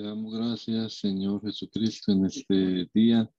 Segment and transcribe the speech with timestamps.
[0.00, 3.30] Te damos gracias, Señor Jesucristo, en este día,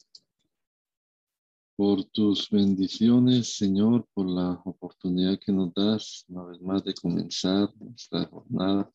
[1.75, 7.67] por tus bendiciones, Señor, por la oportunidad que nos das una vez más de comenzar
[7.79, 8.93] nuestra jornada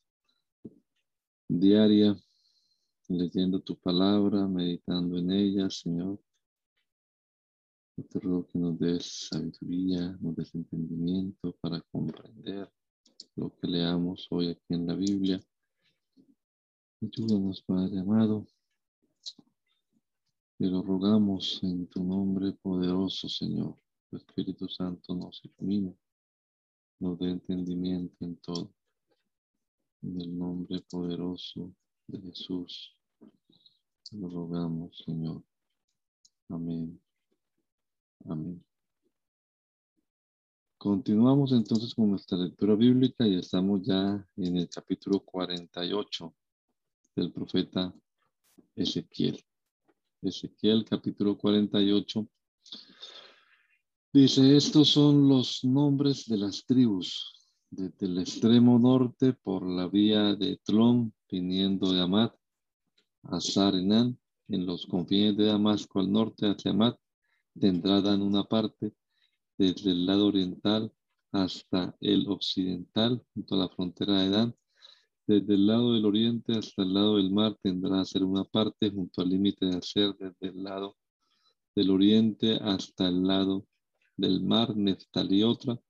[1.49, 2.17] diaria,
[3.09, 6.23] leyendo tu palabra, meditando en ella, Señor.
[7.97, 12.71] te ruego que nos des sabiduría, nos des entendimiento para comprender
[13.35, 15.43] lo que leamos hoy aquí en la Biblia
[17.03, 18.47] Ayúdanos, Padre amado.
[20.57, 23.77] Te lo rogamos en tu nombre poderoso, Señor.
[24.09, 25.95] Tu Espíritu Santo nos ilumine,
[26.99, 28.73] nos dé entendimiento en todo.
[30.01, 31.71] En el nombre poderoso
[32.07, 32.97] de Jesús,
[34.09, 35.43] te lo rogamos, Señor.
[36.49, 36.99] Amén.
[38.25, 38.65] Amén.
[40.79, 46.35] Continuamos entonces con nuestra lectura bíblica y estamos ya en el capítulo 48
[47.17, 47.95] del profeta
[48.75, 49.43] Ezequiel.
[50.21, 52.29] Ezequiel capítulo 48.
[54.13, 57.33] Dice, estos son los nombres de las tribus,
[57.71, 62.35] desde el extremo norte por la vía de Tlón, viniendo de Amat
[63.23, 64.19] a Sarenán,
[64.49, 66.99] en los confines de Damasco al norte hacia Amat,
[67.59, 68.95] tendrá Dan una parte
[69.57, 70.93] desde el lado oriental
[71.33, 74.57] hasta el occidental, junto a la frontera de Dan,
[75.27, 79.23] desde el lado del oriente hasta el lado del mar tendrá ser una parte junto
[79.23, 80.97] al límite de hacer desde el lado
[81.75, 83.67] del oriente hasta el lado
[84.17, 85.81] del mar Neftalí otra,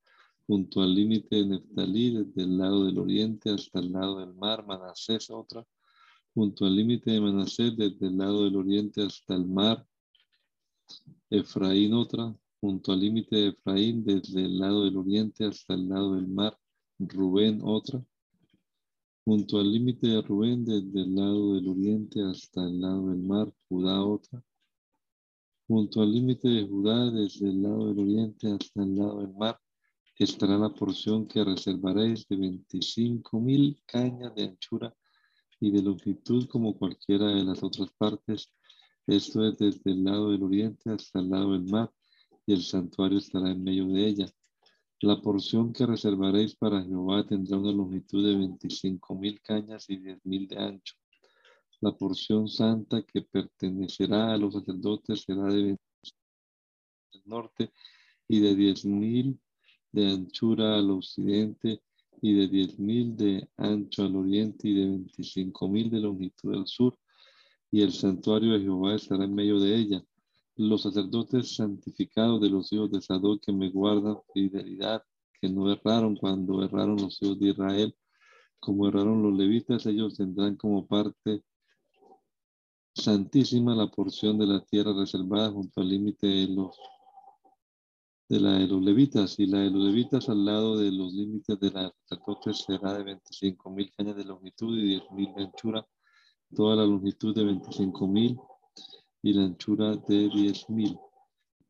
[0.46, 4.66] junto al límite de Neftalí desde el lado del oriente hasta el lado del mar
[4.66, 5.66] Manasés otra,
[6.34, 9.86] junto al límite de Manasés desde el lado del oriente hasta el mar
[11.28, 16.14] Efraín otra, junto al límite de Efraín desde el lado del oriente hasta el lado
[16.14, 16.58] del mar
[16.98, 18.02] Rubén otra,
[19.28, 23.52] Junto al límite de Rubén, desde el lado del oriente hasta el lado del mar,
[23.68, 24.40] Judá otra.
[25.66, 29.58] Junto al límite de Judá, desde el lado del oriente hasta el lado del mar,
[30.16, 34.94] estará la porción que reservaréis de 25 mil cañas de anchura
[35.58, 38.52] y de longitud como cualquiera de las otras partes.
[39.08, 41.92] Esto es desde el lado del oriente hasta el lado del mar,
[42.46, 44.35] y el santuario estará en medio de ella.
[45.00, 50.24] La porción que reservaréis para Jehová tendrá una longitud de veinticinco mil cañas y diez
[50.24, 50.94] mil de ancho.
[51.82, 55.76] La porción santa que pertenecerá a los sacerdotes será de
[57.12, 57.72] del norte
[58.26, 59.38] y de diez mil
[59.92, 61.82] de anchura al occidente
[62.22, 66.66] y de diez mil de ancho al oriente y de veinticinco mil de longitud al
[66.66, 66.98] sur.
[67.70, 70.06] Y el santuario de Jehová estará en medio de ella
[70.56, 75.02] los sacerdotes santificados de los hijos de Sadoc que me guardan fidelidad,
[75.40, 76.16] que no erraron.
[76.16, 77.94] Cuando erraron los hijos de Israel,
[78.58, 81.44] como erraron los levitas, ellos tendrán como parte
[82.94, 86.78] santísima la porción de la tierra reservada junto al límite de los
[88.28, 89.38] de la de los levitas.
[89.38, 93.04] Y la de los levitas al lado de los límites de la sacerdotes será de
[93.04, 95.86] 25 mil cañas de longitud y 10 mil de anchura,
[96.54, 98.38] toda la longitud de 25 mil
[99.26, 100.96] y la anchura de diez mil.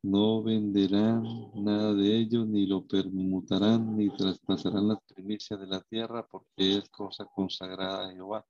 [0.03, 1.23] No venderán
[1.55, 6.91] nada de ello, ni lo permutarán, ni traspasarán las primicias de la tierra, porque es
[6.91, 8.45] cosa consagrada a Jehová.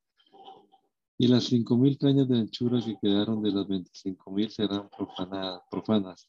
[1.19, 5.63] Y las cinco mil cañas de anchura que quedaron de las veinticinco mil serán profanadas,
[5.71, 6.29] profanas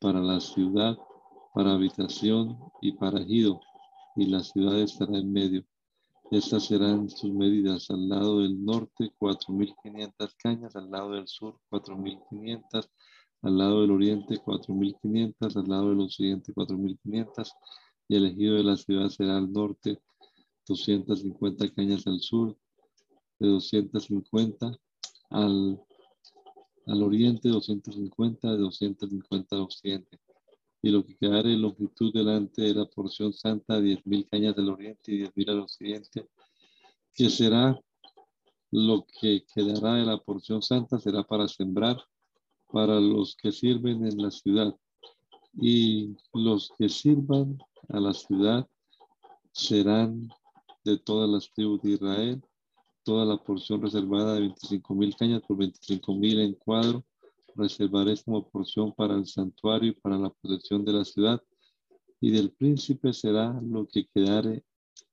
[0.00, 0.98] para la ciudad,
[1.54, 3.60] para habitación y para ejido,
[4.16, 5.64] y la ciudad estará en medio.
[6.30, 7.88] Estas serán sus medidas.
[7.90, 12.88] Al lado del norte, 4.500 cañas, al lado del sur, 4.500,
[13.42, 17.52] al lado del oriente, 4.500, al lado del occidente, 4.500,
[18.08, 20.00] y el ejido de la ciudad será al norte,
[20.66, 22.06] 250 cañas.
[22.08, 22.58] Al sur,
[23.38, 24.78] de 250
[25.30, 25.80] al,
[26.86, 30.18] al oriente, 250, de 250 al occidente
[30.82, 34.70] y lo que quedara en longitud delante de la porción santa, diez mil cañas del
[34.70, 36.28] oriente y diez mil al occidente,
[37.14, 37.78] que será
[38.70, 41.96] lo que quedará de la porción santa, será para sembrar
[42.68, 44.74] para los que sirven en la ciudad.
[45.58, 47.58] Y los que sirvan
[47.88, 48.68] a la ciudad
[49.52, 50.28] serán
[50.84, 52.42] de todas las tribus de Israel,
[53.02, 57.04] toda la porción reservada de 25 mil cañas por 25 mil en cuadro,
[57.56, 61.42] reservaré como porción para el santuario y para la protección de la ciudad,
[62.20, 64.64] y del príncipe será lo que quedare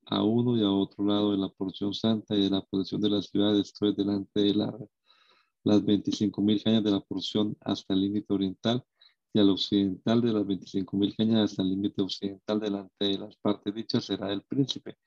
[0.06, 3.10] a uno y a otro lado de la porción santa y de la protección de
[3.10, 4.78] la ciudad, esto es delante de la,
[5.64, 8.84] las 25 mil cañas de la porción hasta el límite oriental,
[9.34, 13.36] y al occidental de las 25 mil cañas hasta el límite occidental delante de las
[13.38, 14.98] partes dichas será el príncipe.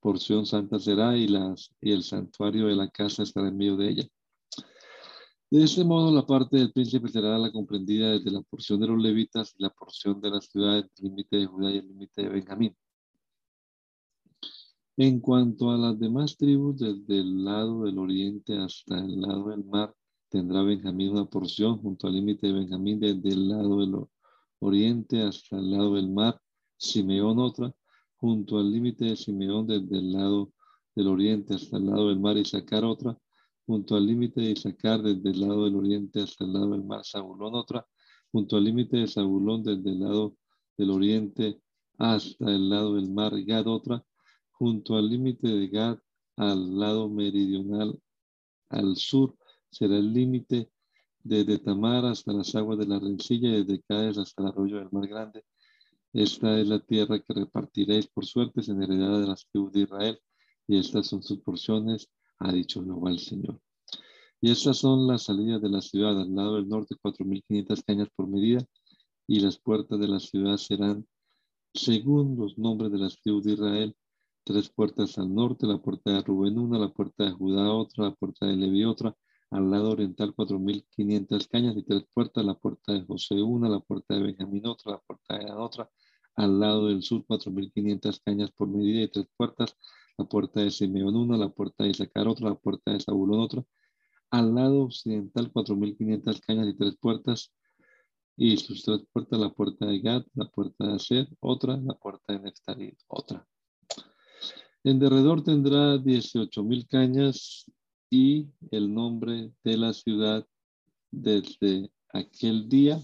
[0.00, 3.88] Porción santa será y, las, y el santuario de la casa estará en medio de
[3.88, 4.08] ella.
[5.50, 9.00] De este modo, la parte del príncipe será la comprendida desde la porción de los
[9.00, 12.28] levitas y la porción de la ciudad el límite de Judá y el límite de
[12.28, 12.76] Benjamín.
[14.96, 19.64] En cuanto a las demás tribus, desde el lado del oriente hasta el lado del
[19.64, 19.94] mar,
[20.30, 23.96] Tendrá Benjamín una porción junto al límite de Benjamín desde el lado del
[24.60, 26.40] oriente hasta el lado del mar.
[26.76, 27.74] Simeón otra,
[28.14, 30.52] junto al límite de Simeón desde el lado
[30.94, 32.36] del oriente hasta el lado del mar.
[32.36, 33.18] y sacar otra,
[33.70, 37.02] junto al límite de Isaacar desde el lado del oriente hasta el lado del mar.
[37.04, 37.86] Zabulón otra,
[38.32, 40.34] junto al límite de Zabulón desde el lado
[40.76, 41.60] del oriente
[41.96, 43.32] hasta el lado del mar.
[43.44, 44.04] Gad otra,
[44.50, 45.98] junto al límite de Gad
[46.36, 47.96] al lado meridional
[48.70, 49.36] al sur
[49.70, 50.68] será el límite
[51.22, 54.90] desde Tamar hasta las aguas de la rencilla y desde Cádiz hasta el arroyo del
[54.90, 55.44] mar grande.
[56.12, 60.18] Esta es la tierra que repartiréis por suertes en heredad de las tribus de Israel,
[60.66, 63.60] y estas son sus porciones, ha dicho Jehová el Señor.
[64.40, 68.26] Y estas son las salidas de la ciudad, al lado del norte, 4.500 cañas por
[68.26, 68.64] medida,
[69.26, 71.06] y las puertas de la ciudad serán,
[71.74, 73.96] según los nombres de las tribus de Israel,
[74.44, 78.14] tres puertas al norte, la puerta de Rubén una, la puerta de Judá otra, la
[78.14, 79.14] puerta de Leví otra,
[79.50, 84.14] al lado oriental 4.500 cañas y tres puertas, la puerta de José una, la puerta
[84.14, 85.90] de Benjamín otra, la puerta de otra,
[86.36, 89.76] al lado del sur 4.500 cañas por medida y tres puertas,
[90.20, 93.64] la puerta de Simeón una, la puerta de Isaacar otra, la puerta de Zabulón otra,
[94.30, 97.52] al lado occidental 4.500 cañas y tres puertas,
[98.36, 102.32] y sus tres puertas, la puerta de Gad, la puerta de Aser, otra, la puerta
[102.32, 103.46] de Neftalí, otra.
[104.84, 107.66] En derredor tendrá 18.000 cañas
[108.10, 110.46] y el nombre de la ciudad
[111.10, 112.98] desde aquel día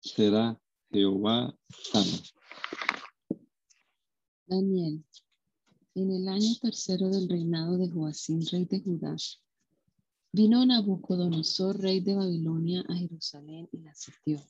[0.00, 0.58] será
[0.90, 2.18] Jehová Sama.
[4.46, 5.02] Daniel,
[5.94, 9.16] en el año tercero del reinado de Joacín, rey de Judá,
[10.32, 14.40] vino Nabucodonosor, rey de Babilonia, a Jerusalén y la sitió.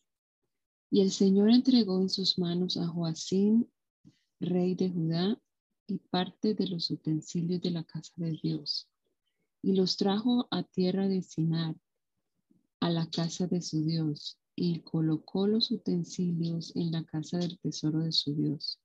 [0.91, 3.71] Y el Señor entregó en sus manos a Joacín,
[4.41, 5.41] rey de Judá,
[5.87, 8.89] y parte de los utensilios de la casa de Dios
[9.63, 11.77] y los trajo a tierra de Sinar,
[12.81, 18.01] a la casa de su Dios, y colocó los utensilios en la casa del tesoro
[18.01, 18.81] de su Dios.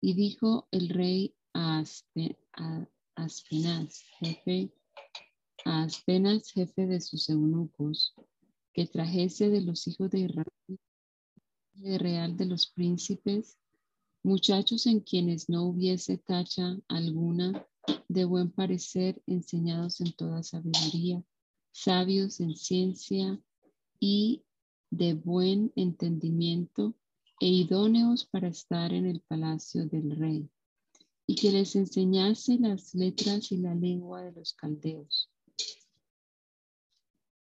[0.00, 1.84] Y dijo el rey a,
[3.16, 4.72] Aspenaz, jefe,
[5.64, 8.14] Aspenas, jefe de sus eunucos,
[8.72, 10.78] que trajese de los hijos de Israel,
[11.74, 13.58] de real de los príncipes,
[14.22, 17.66] muchachos en quienes no hubiese tacha alguna
[18.08, 21.22] de buen parecer, enseñados en toda sabiduría,
[21.72, 23.40] sabios en ciencia
[23.98, 24.44] y
[24.90, 26.94] de buen entendimiento
[27.40, 30.50] e idóneos para estar en el palacio del rey,
[31.30, 35.30] y que les enseñase las letras y la lengua de los caldeos.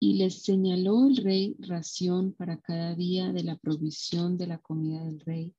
[0.01, 5.05] Y les señaló el rey ración para cada día de la provisión de la comida
[5.05, 5.55] del rey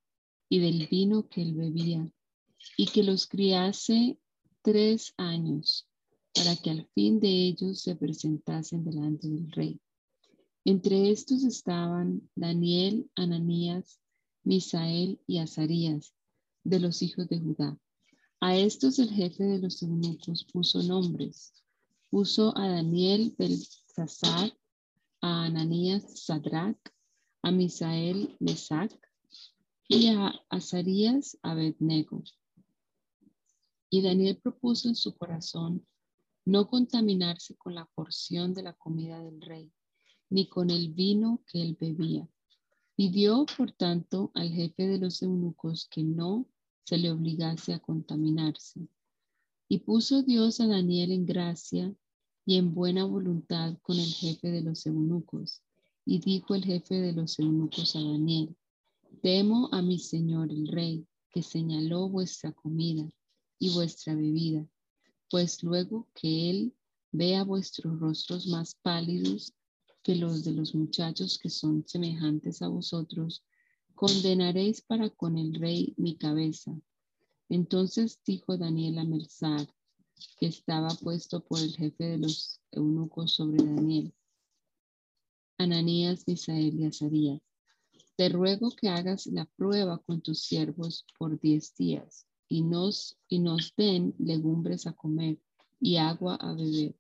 [0.51, 2.13] y del vino que él bebía,
[2.77, 4.19] y que los criase
[4.61, 5.89] tres años
[6.35, 9.81] para que al fin de ellos se presentasen delante del rey.
[10.67, 13.99] Entre estos estaban Daniel, Ananías,
[14.45, 16.13] Misael y Azarías,
[16.65, 17.79] de los hijos de Judá.
[18.43, 21.53] A estos el jefe de los eunucos puso nombres.
[22.09, 24.57] Puso a Daniel Belsasar,
[25.21, 26.81] a Ananías Sadrach,
[27.43, 28.99] a Misael Mesac
[29.89, 32.23] y a Azarías Abednego.
[33.91, 35.87] Y Daniel propuso en su corazón
[36.47, 39.71] no contaminarse con la porción de la comida del rey,
[40.31, 42.27] ni con el vino que él bebía.
[42.97, 46.47] Pidió, por tanto, al jefe de los eunucos que no
[46.85, 48.81] se le obligase a contaminarse.
[49.69, 51.95] Y puso Dios a Daniel en gracia
[52.45, 55.63] y en buena voluntad con el jefe de los eunucos.
[56.05, 58.57] Y dijo el jefe de los eunucos a Daniel,
[59.23, 63.09] temo a mi señor el rey, que señaló vuestra comida
[63.59, 64.67] y vuestra bebida,
[65.31, 66.75] pues luego que Él
[67.13, 69.55] vea vuestros rostros más pálidos
[70.03, 73.45] que los de los muchachos que son semejantes a vosotros,
[74.01, 76.75] condenaréis para con el rey mi cabeza.
[77.51, 79.69] Entonces dijo Daniel a Melzar,
[80.39, 84.15] que estaba puesto por el jefe de los eunucos sobre Daniel,
[85.59, 87.43] Ananías, Misael y Azarías,
[88.17, 93.41] te ruego que hagas la prueba con tus siervos por diez días y nos, y
[93.41, 95.39] nos den legumbres a comer
[95.79, 96.97] y agua a beber.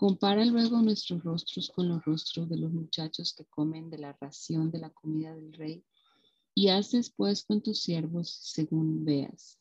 [0.00, 4.70] Compara luego nuestros rostros con los rostros de los muchachos que comen de la ración
[4.70, 5.84] de la comida del rey
[6.54, 9.58] y haz después con tus siervos según veas.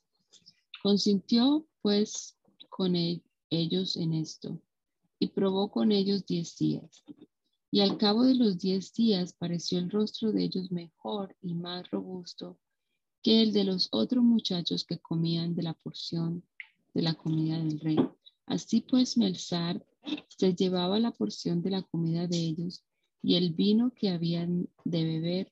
[0.82, 2.38] Consintió pues
[2.70, 4.62] con e-, ellos en esto
[5.20, 7.04] y probó con ellos diez días.
[7.70, 11.92] Y al cabo de los diez días pareció el rostro de ellos mejor y más
[11.92, 12.58] robusto
[13.22, 16.46] que el de los otros muchachos que comían de la porción
[16.94, 17.98] de la comida del rey.
[18.46, 19.86] Así pues, Melzar
[20.40, 22.86] se llevaba la porción de la comida de ellos
[23.22, 25.52] y el vino que habían de beber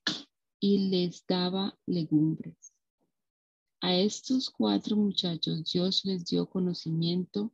[0.61, 2.73] y les daba legumbres.
[3.81, 7.51] A estos cuatro muchachos Dios les dio conocimiento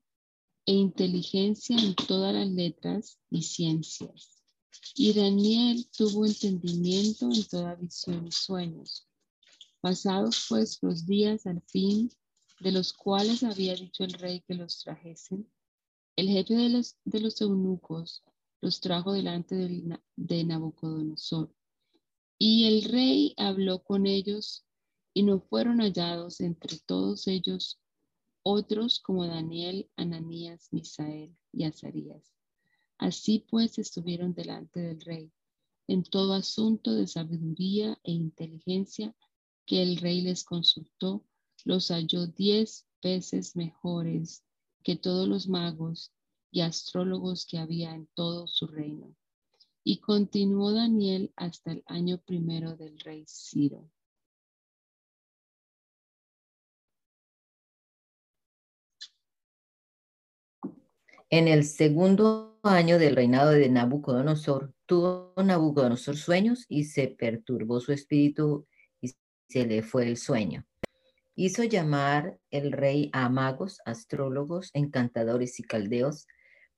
[0.67, 4.43] e inteligencia en todas las letras y ciencias.
[4.95, 9.07] Y Daniel tuvo entendimiento en toda visión y sueños.
[9.81, 12.11] Pasados pues los días al fin,
[12.59, 15.51] de los cuales había dicho el rey que los trajesen,
[16.15, 18.23] el jefe de los, de los eunucos
[18.61, 21.53] los trajo delante de, de Nabucodonosor.
[22.37, 24.65] Y el rey habló con ellos
[25.13, 27.79] y no fueron hallados entre todos ellos
[28.41, 32.33] otros como Daniel, Ananías, Misael y Azarías
[32.97, 35.31] Así pues estuvieron delante del rey
[35.87, 39.15] en todo asunto de sabiduría e inteligencia
[39.65, 41.25] que el rey les consultó,
[41.65, 44.43] los halló diez veces mejores
[44.83, 46.11] que todos los magos
[46.51, 49.15] y astrólogos que había en todo su reino.
[49.83, 53.89] Y continuó Daniel hasta el año primero del rey Ciro.
[61.29, 67.91] En el segundo año del reinado de Nabucodonosor, tuvo Nabucodonosor sueños y se perturbó su
[67.91, 68.67] espíritu
[69.01, 69.15] y
[69.49, 70.63] se le fue el sueño.
[71.35, 76.27] Hizo llamar el rey a magos, astrólogos, encantadores y caldeos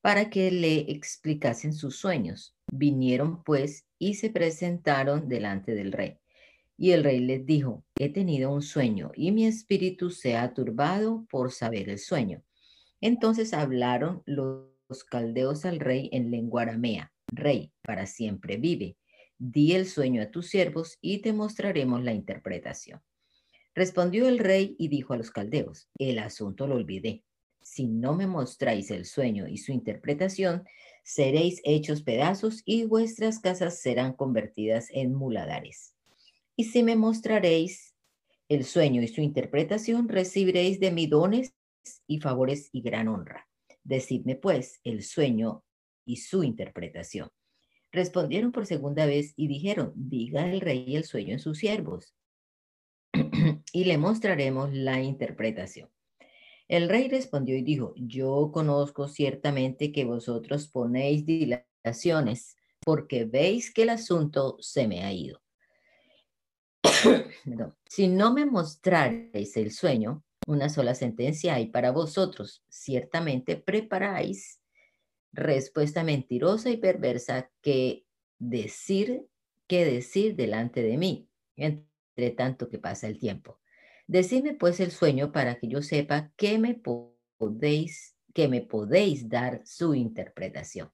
[0.01, 2.55] para que le explicasen sus sueños.
[2.71, 6.19] Vinieron pues y se presentaron delante del rey.
[6.77, 11.25] Y el rey les dijo, he tenido un sueño y mi espíritu se ha turbado
[11.29, 12.43] por saber el sueño.
[13.01, 17.11] Entonces hablaron los caldeos al rey en lengua aramea.
[17.27, 18.97] Rey, para siempre vive.
[19.37, 23.01] Di el sueño a tus siervos y te mostraremos la interpretación.
[23.75, 27.25] Respondió el rey y dijo a los caldeos, el asunto lo olvidé.
[27.61, 30.63] Si no me mostráis el sueño y su interpretación,
[31.03, 35.93] seréis hechos pedazos y vuestras casas serán convertidas en muladares.
[36.55, 37.93] Y si me mostraréis
[38.47, 41.53] el sueño y su interpretación, recibiréis de mí dones
[42.07, 43.45] y favores y gran honra.
[43.83, 45.65] Decidme pues el sueño
[46.05, 47.27] y su interpretación.
[47.91, 52.15] Respondieron por segunda vez y dijeron, diga el rey el sueño en sus siervos
[53.71, 55.89] y le mostraremos la interpretación.
[56.67, 63.83] El rey respondió y dijo, yo conozco ciertamente que vosotros ponéis dilataciones porque veis que
[63.83, 65.41] el asunto se me ha ido.
[67.87, 72.63] si no me mostraréis el sueño, una sola sentencia hay para vosotros.
[72.69, 74.61] Ciertamente preparáis
[75.33, 78.05] respuesta mentirosa y perversa que
[78.39, 79.25] decir,
[79.67, 81.29] que decir delante de mí,
[82.15, 83.59] entre tanto que pasa el tiempo.
[84.07, 89.61] Decidme pues el sueño para que yo sepa que me podéis, que me podéis dar
[89.65, 90.91] su interpretación.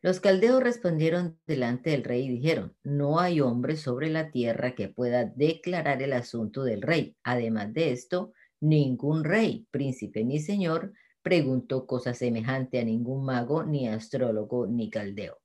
[0.00, 4.88] Los caldeos respondieron delante del rey y dijeron, no hay hombre sobre la tierra que
[4.88, 7.16] pueda declarar el asunto del rey.
[7.24, 13.88] Además de esto, ningún rey, príncipe ni señor preguntó cosa semejante a ningún mago, ni
[13.88, 15.38] astrólogo, ni caldeo.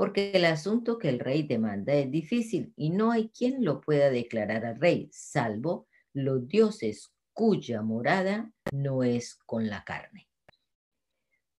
[0.00, 4.08] Porque el asunto que el rey demanda es difícil y no hay quien lo pueda
[4.08, 10.26] declarar al rey, salvo los dioses cuya morada no es con la carne.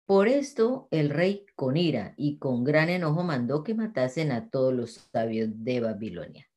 [0.07, 4.73] Por esto el rey con ira y con gran enojo mandó que matasen a todos
[4.73, 6.49] los sabios de Babilonia.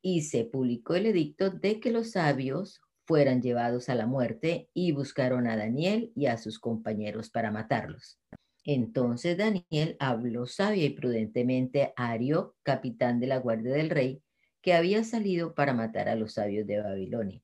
[0.00, 4.92] Y se publicó el edicto de que los sabios fueran llevados a la muerte y
[4.92, 8.20] buscaron a Daniel y a sus compañeros para matarlos.
[8.66, 14.22] Entonces Daniel habló sabia y prudentemente a Ario, capitán de la guardia del rey,
[14.60, 17.40] que había salido para matar a los sabios de Babilonia.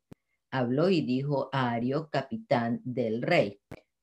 [0.50, 3.60] Habló y dijo a Ario, capitán del rey,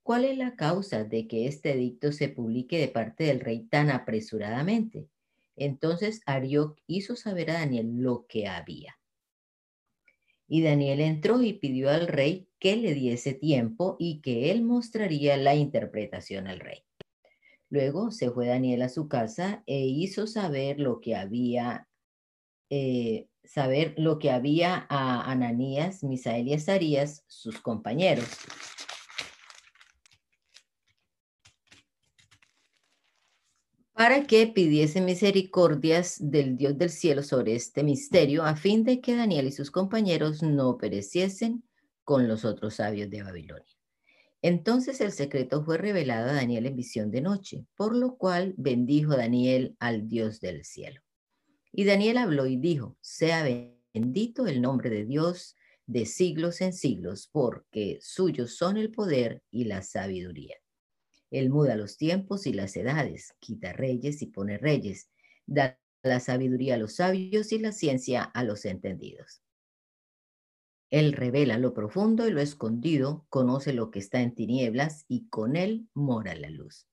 [0.10, 3.92] ¿Cuál es la causa de que este edicto se publique de parte del rey tan
[3.92, 5.08] apresuradamente?
[5.56, 8.98] Entonces Arioc hizo saber a Daniel lo que había.
[10.48, 15.38] Y Daniel entró y pidió al rey que le diese tiempo y que él mostraría
[15.38, 16.89] la interpretación al rey.
[17.70, 21.88] Luego se fue Daniel a su casa e hizo saber lo que había,
[22.70, 28.28] eh, saber lo que había a Ananías, Misael y Azarías, sus compañeros.
[34.00, 39.14] para que pidiese misericordias del Dios del cielo sobre este misterio, a fin de que
[39.14, 41.66] Daniel y sus compañeros no pereciesen
[42.06, 43.79] con los otros sabios de Babilonia.
[44.42, 49.18] Entonces el secreto fue revelado a Daniel en visión de noche, por lo cual bendijo
[49.18, 51.02] Daniel al Dios del cielo.
[51.72, 53.44] Y Daniel habló y dijo, sea
[53.94, 55.56] bendito el nombre de Dios
[55.86, 60.56] de siglos en siglos, porque suyos son el poder y la sabiduría.
[61.32, 65.10] Él muda los tiempos y las edades, quita reyes y pone reyes,
[65.46, 69.42] da la sabiduría a los sabios y la ciencia a los entendidos.
[70.92, 75.56] Él revela lo profundo y lo escondido, conoce lo que está en tinieblas y con
[75.56, 76.88] él mora la luz.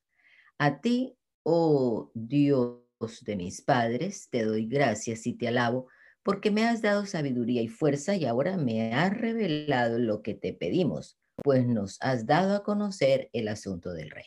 [0.58, 2.80] A ti, oh Dios
[3.22, 5.88] de mis padres, te doy gracias y te alabo,
[6.22, 10.52] porque me has dado sabiduría y fuerza y ahora me has revelado lo que te
[10.52, 14.24] pedimos pues nos has dado a conocer el asunto del rey.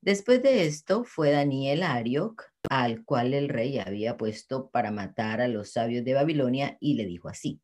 [0.00, 5.40] Después de esto fue Daniel a Arioc, al cual el rey había puesto para matar
[5.40, 7.60] a los sabios de Babilonia, y le dijo así,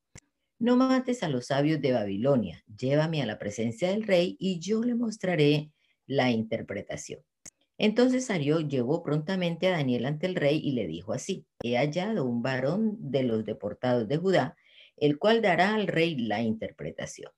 [0.59, 4.83] no mates a los sabios de Babilonia, llévame a la presencia del rey y yo
[4.83, 5.71] le mostraré
[6.07, 7.21] la interpretación.
[7.79, 12.25] Entonces Arioc llevó prontamente a Daniel ante el rey y le dijo así, he hallado
[12.25, 14.57] un varón de los deportados de Judá,
[14.97, 17.31] el cual dará al rey la interpretación.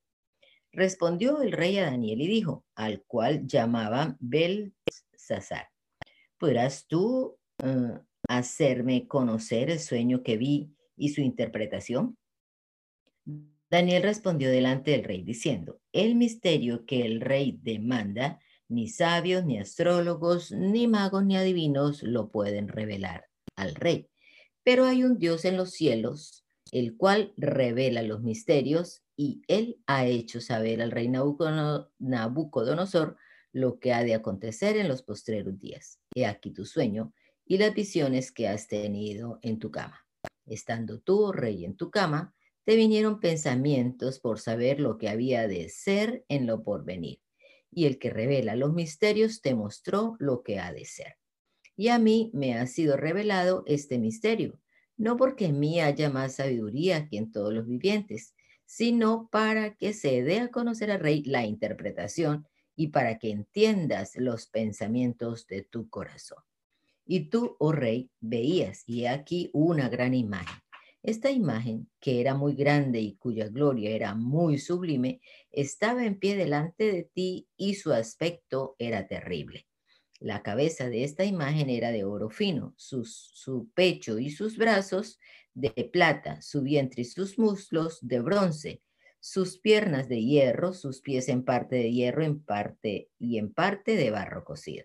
[0.73, 5.69] Respondió el rey a Daniel y dijo, al cual llamaban Belsasar,
[6.39, 12.17] ¿podrás tú eh, hacerme conocer el sueño que vi y su interpretación?
[13.71, 19.59] Daniel respondió delante del rey diciendo, el misterio que el rey demanda, ni sabios, ni
[19.59, 24.09] astrólogos, ni magos, ni adivinos lo pueden revelar al rey.
[24.65, 30.07] Pero hay un Dios en los cielos, el cual revela los misterios y él ha
[30.07, 33.17] hecho saber al rey Nabucodonosor
[33.53, 36.01] lo que ha de acontecer en los postreros días.
[36.15, 37.13] He aquí tu sueño
[37.47, 40.07] y las visiones que has tenido en tu cama.
[40.47, 42.35] Estando tú, rey, en tu cama,
[42.71, 47.19] te vinieron pensamientos por saber lo que había de ser en lo porvenir.
[47.69, 51.17] Y el que revela los misterios te mostró lo que ha de ser.
[51.75, 54.61] Y a mí me ha sido revelado este misterio,
[54.97, 59.93] no porque en mí haya más sabiduría que en todos los vivientes, sino para que
[59.93, 65.63] se dé a conocer al rey la interpretación y para que entiendas los pensamientos de
[65.63, 66.45] tu corazón.
[67.05, 70.63] Y tú, oh rey, veías, y aquí una gran imagen.
[71.03, 76.37] Esta imagen, que era muy grande y cuya gloria era muy sublime, estaba en pie
[76.37, 79.67] delante de ti y su aspecto era terrible.
[80.19, 85.19] La cabeza de esta imagen era de oro fino, su pecho y sus brazos
[85.55, 88.83] de plata, su vientre y sus muslos de bronce,
[89.21, 93.97] sus piernas de hierro, sus pies en parte de hierro en parte y en parte
[93.97, 94.85] de barro cocido.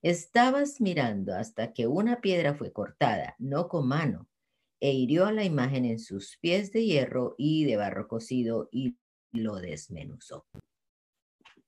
[0.00, 4.28] Estabas mirando hasta que una piedra fue cortada, no con mano,
[4.80, 8.96] e hirió a la imagen en sus pies de hierro y de barro cocido y
[9.32, 10.46] lo desmenuzó.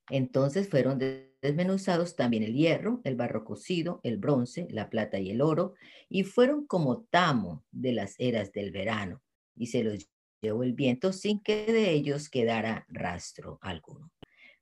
[0.08, 1.00] Entonces fueron
[1.42, 5.74] desmenuzados también el hierro, el barro cocido, el bronce, la plata y el oro,
[6.08, 9.22] y fueron como tamo de las eras del verano,
[9.56, 10.08] y se los
[10.40, 14.12] llevó el viento sin que de ellos quedara rastro alguno.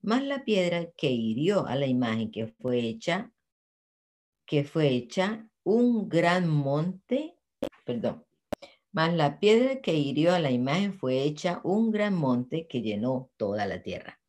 [0.00, 3.32] Más la piedra que hirió a la imagen que fue hecha,
[4.46, 7.36] que fue hecha un gran monte,
[7.84, 8.24] perdón,
[8.94, 13.28] más la piedra que hirió a la imagen fue hecha un gran monte que llenó
[13.36, 14.20] toda la tierra.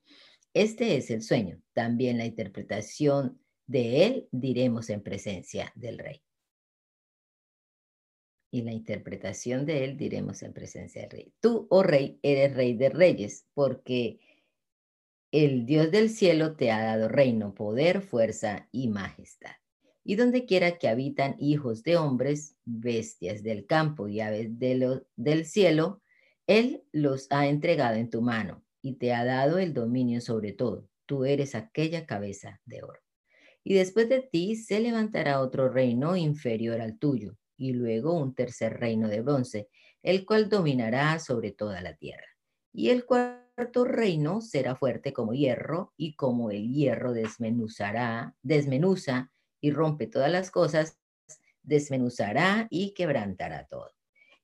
[0.56, 1.62] Este es el sueño.
[1.73, 6.23] También la interpretación de él diremos en presencia del rey.
[8.51, 11.34] Y la interpretación de él diremos en presencia del rey.
[11.39, 14.19] Tú, oh rey, eres rey de reyes, porque
[15.32, 19.51] el Dios del cielo te ha dado reino, poder, fuerza y majestad.
[20.07, 26.01] Y donde quiera que habitan hijos de hombres, bestias del campo y aves del cielo,
[26.47, 30.87] Él los ha entregado en tu mano y te ha dado el dominio sobre todo.
[31.07, 32.99] Tú eres aquella cabeza de oro.
[33.63, 38.79] Y después de ti se levantará otro reino inferior al tuyo, y luego un tercer
[38.79, 39.69] reino de bronce,
[40.03, 42.27] el cual dominará sobre toda la tierra.
[42.71, 49.31] Y el cuarto reino será fuerte como hierro, y como el hierro desmenuzará, desmenuza
[49.65, 50.99] y rompe todas las cosas,
[51.63, 53.89] desmenuzará y quebrantará todo.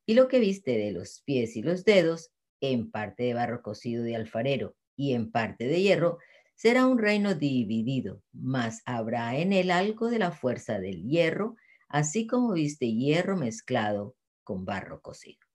[0.03, 4.03] Y lo que viste de los pies y los dedos, en parte de barro cocido
[4.03, 6.17] de alfarero y en parte de hierro,
[6.55, 11.55] será un reino dividido, mas habrá en él algo de la fuerza del hierro,
[11.87, 15.45] así como viste hierro mezclado con barro cocido.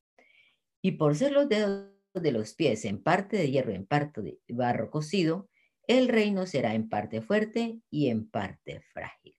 [0.81, 4.23] Y por ser los dedos de los pies en parte de hierro y en parte
[4.23, 5.49] de barro cocido,
[5.89, 9.36] el reino será en parte fuerte y en parte frágil.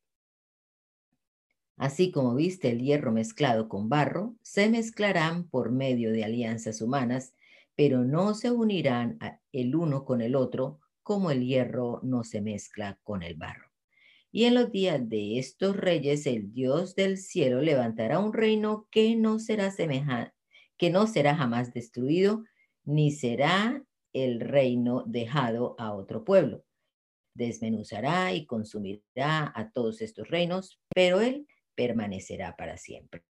[1.78, 7.34] Así como viste el hierro mezclado con barro, se mezclarán por medio de alianzas humanas,
[7.76, 9.20] pero no se unirán
[9.52, 13.72] el uno con el otro como el hierro no se mezcla con el barro.
[14.32, 19.16] Y en los días de estos reyes, el Dios del cielo levantará un reino que
[19.16, 20.34] no será semejante,
[20.78, 22.44] que no será jamás destruido,
[22.84, 26.66] ni será el reino dejado a otro pueblo.
[27.36, 33.24] Desmenuzará y consumirá a todos estos reinos, pero él permanecerá para siempre.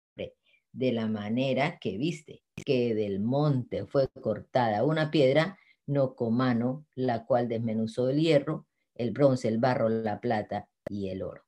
[0.71, 6.85] De la manera que viste que del monte fue cortada una piedra, no con mano,
[6.95, 11.43] la cual desmenuzó el hierro, el bronce, el barro, la plata y el oro.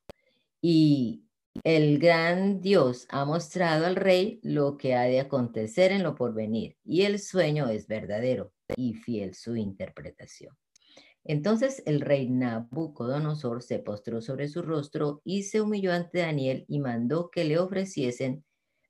[0.62, 1.24] Y
[1.62, 6.78] el gran Dios ha mostrado al rey lo que ha de acontecer en lo porvenir,
[6.82, 10.56] y el sueño es verdadero y fiel su interpretación.
[11.28, 16.80] Entonces el rey Nabucodonosor se postró sobre su rostro y se humilló ante Daniel y
[16.80, 18.46] mandó que le ofreciesen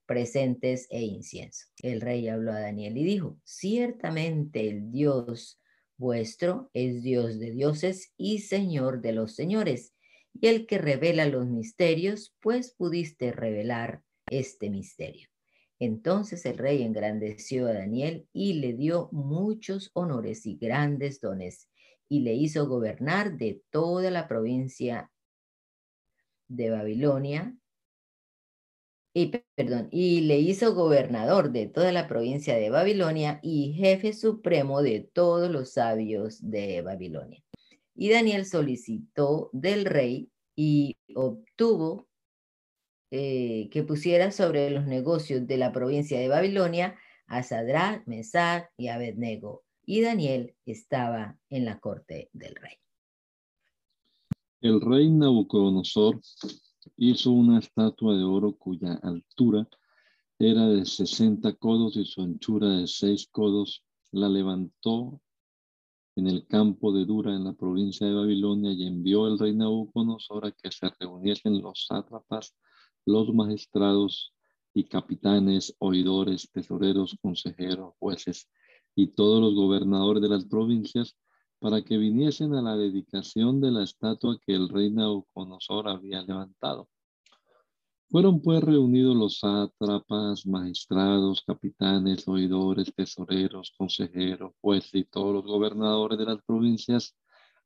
[0.07, 1.66] presentes e incienso.
[1.83, 5.61] El rey habló a Daniel y dijo, ciertamente el Dios
[5.96, 9.94] vuestro es Dios de dioses y Señor de los señores
[10.40, 15.29] y el que revela los misterios, pues pudiste revelar este misterio.
[15.81, 21.68] Entonces el rey engrandeció a Daniel y le dio muchos honores y grandes dones,
[22.09, 25.11] y le hizo gobernar de toda la provincia
[26.49, 27.57] de Babilonia,
[29.14, 34.83] y, perdón, y le hizo gobernador de toda la provincia de Babilonia y jefe supremo
[34.83, 37.42] de todos los sabios de Babilonia.
[37.94, 42.09] Y Daniel solicitó del rey y obtuvo
[43.11, 48.88] eh, que pusiera sobre los negocios de la provincia de Babilonia a Sadrach, Mesach y
[48.88, 49.64] Abednego.
[49.90, 52.74] Y Daniel estaba en la corte del rey.
[54.61, 56.20] El rey Nabucodonosor
[56.98, 59.66] hizo una estatua de oro cuya altura
[60.38, 63.83] era de 60 codos y su anchura de 6 codos.
[64.12, 65.22] La levantó
[66.16, 70.44] en el campo de Dura, en la provincia de Babilonia, y envió el rey Nabucodonosor
[70.44, 72.55] a que se reuniesen los sátrapas,
[73.07, 74.35] los magistrados
[74.74, 78.51] y capitanes, oidores, tesoreros, consejeros, jueces
[78.98, 81.16] y todos los gobernadores de las provincias
[81.61, 86.88] para que viniesen a la dedicación de la estatua que el rey Nabucodonosor había levantado.
[88.11, 96.18] Fueron pues reunidos los sátrapas, magistrados, capitanes, oidores, tesoreros, consejeros, jueces y todos los gobernadores
[96.18, 97.14] de las provincias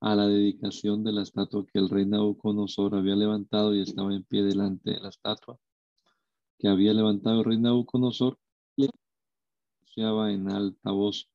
[0.00, 4.24] a la dedicación de la estatua que el rey Nabucodonosor había levantado y estaba en
[4.24, 5.58] pie delante de la estatua
[6.58, 8.38] que había levantado el rey Nabucodonosor
[9.96, 11.28] en alta voz,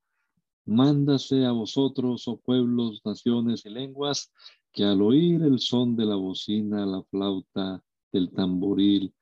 [0.66, 4.32] mándase a vosotros, oh pueblos, naciones y lenguas,
[4.72, 9.14] que al oír el son de la bocina, la flauta, del tamboril,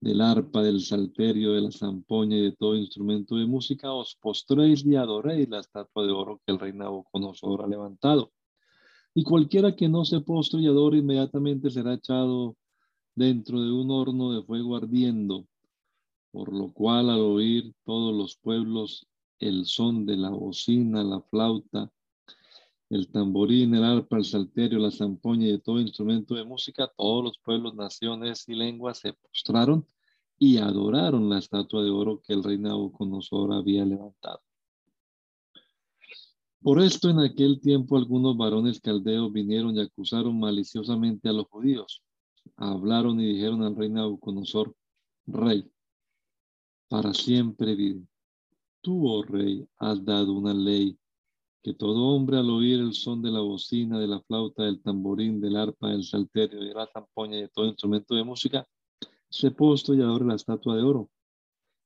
[0.00, 4.84] del arpa, del salterio, de la zampoña y de todo instrumento de música, os postréis
[4.84, 8.32] y adoréis la estatua de oro que el rey Nabucodonosor ha levantado.
[9.14, 12.56] Y cualquiera que no se postre y adore inmediatamente será echado
[13.14, 15.46] dentro de un horno de fuego ardiendo,
[16.34, 19.06] por lo cual al oír todos los pueblos
[19.38, 21.92] el son de la bocina, la flauta,
[22.90, 27.22] el tamborín, el arpa, el salterio, la zampoña y de todo instrumento de música, todos
[27.22, 29.86] los pueblos, naciones y lenguas se postraron
[30.36, 34.40] y adoraron la estatua de oro que el rey Nabucodonosor había levantado.
[36.60, 42.02] Por esto en aquel tiempo algunos varones caldeos vinieron y acusaron maliciosamente a los judíos.
[42.56, 44.74] Hablaron y dijeron al rey Nabucodonosor,
[45.26, 45.70] rey,
[46.94, 48.06] para siempre vive.
[48.80, 50.96] Tú, oh rey, has dado una ley
[51.60, 55.40] que todo hombre al oír el son de la bocina, de la flauta, del tamborín,
[55.40, 58.64] del arpa, del salterio, de la zampoña y de todo instrumento de música,
[59.28, 61.10] se posto y adore la estatua de oro.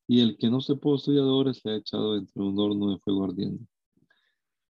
[0.07, 2.90] Y el que no se posto y adore se ha echado dentro de un horno
[2.90, 3.64] de fuego ardiendo.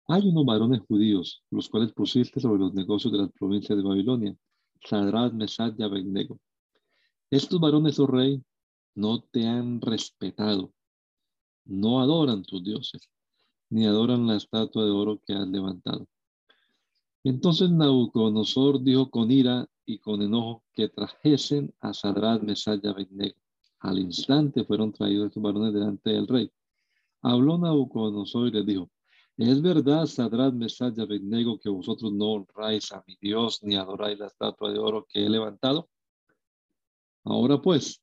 [0.09, 4.37] Hay unos varones judíos, los cuales pusiste sobre los negocios de las provincias de Babilonia,
[4.87, 6.39] Sadrat, Mesad y Abednego.
[7.31, 8.43] Estos varones, oh rey,
[8.99, 10.73] no te han respetado,
[11.65, 13.09] no adoran tus dioses
[13.69, 16.07] ni adoran la estatua de oro que has levantado.
[17.23, 23.37] Entonces Nabucodonosor dijo con ira y con enojo que trajesen a Sadrat, Mesach y Abednego.
[23.79, 26.51] Al instante fueron traídos estos varones delante del rey.
[27.21, 28.89] Habló Nabucodonosor y les dijo,
[29.37, 34.19] ¿es verdad, Sadrat, Mesach y Abednego, que vosotros no honráis a mi Dios ni adoráis
[34.19, 35.89] la estatua de oro que he levantado?
[37.23, 38.01] Ahora pues,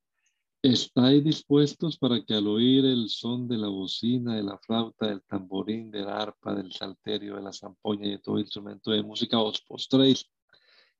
[0.73, 5.23] ¿estáis dispuestos para que al oír el son de la bocina, de la flauta, del
[5.23, 9.61] tamborín, del arpa, del salterio, de la zampoña y de todo instrumento de música os
[9.61, 10.27] postréis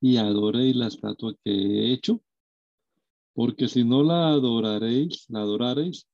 [0.01, 2.21] y adoréis la estatua que he hecho?
[3.35, 6.07] Porque si no la adoraréis, la adoraréis,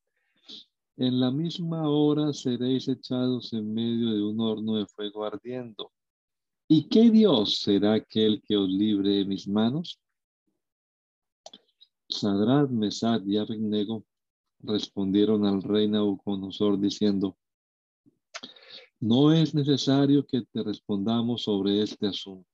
[0.96, 5.92] en la misma hora seréis echados en medio de un horno de fuego ardiendo.
[6.68, 10.01] ¿Y qué Dios será aquel que os libre de mis manos?
[12.12, 14.04] Sadrat, Mesad y Abednego
[14.60, 17.36] respondieron al rey Nabucodonosor diciendo,
[19.00, 22.48] no es necesario que te respondamos sobre este asunto.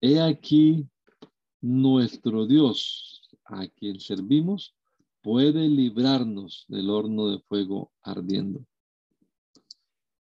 [0.00, 0.86] He aquí
[1.62, 4.74] nuestro Dios, a quien servimos,
[5.22, 8.66] puede librarnos del horno de fuego ardiendo.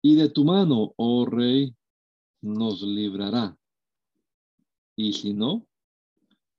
[0.02, 1.74] Y de tu mano, oh rey,
[2.40, 3.56] nos librará.
[4.96, 5.66] Y si no,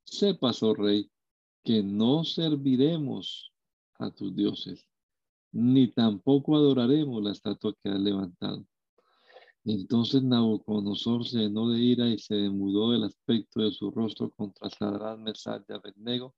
[0.04, 1.10] sepas, oh rey,
[1.66, 3.52] que no serviremos
[3.98, 4.88] a tus dioses,
[5.52, 8.66] ni tampoco adoraremos la estatua que has levantado.
[9.64, 14.70] Entonces Nabucodonosor se llenó de ira y se demudó el aspecto de su rostro contra
[14.70, 16.36] Sadrán, Mesad y Abednego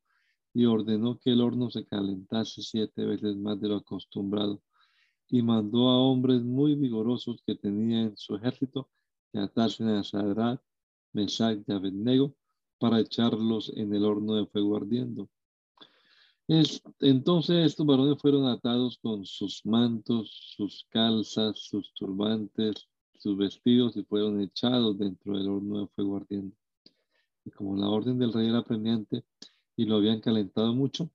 [0.53, 4.61] y ordenó que el horno se calentase siete veces más de lo acostumbrado
[5.27, 8.89] y mandó a hombres muy vigorosos que tenía en su ejército
[9.33, 10.61] que atasen a Sadrán,
[11.11, 12.36] Mesad y Abednego
[12.79, 15.29] para echarlos en el horno de fuego ardiendo.
[16.99, 22.87] entonces estos varones fueron atados con sus mantos, sus calzas, sus turbantes,
[23.17, 26.55] sus vestidos y fueron echados dentro del horno de fuego ardiendo.
[27.45, 29.25] Y como la orden del rey era premiante
[29.75, 31.09] y lo habían calentado mucho,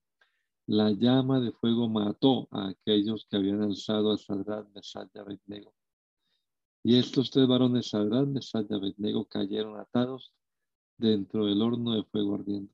[0.65, 5.73] la llama de fuego mató a aquellos que habían alzado a Sadrat, Mesad y Abednego.
[6.83, 10.33] Y estos tres varones, Sadrat, Mesad y Abednego, cayeron atados
[10.97, 12.71] dentro del horno de fuego ardiendo.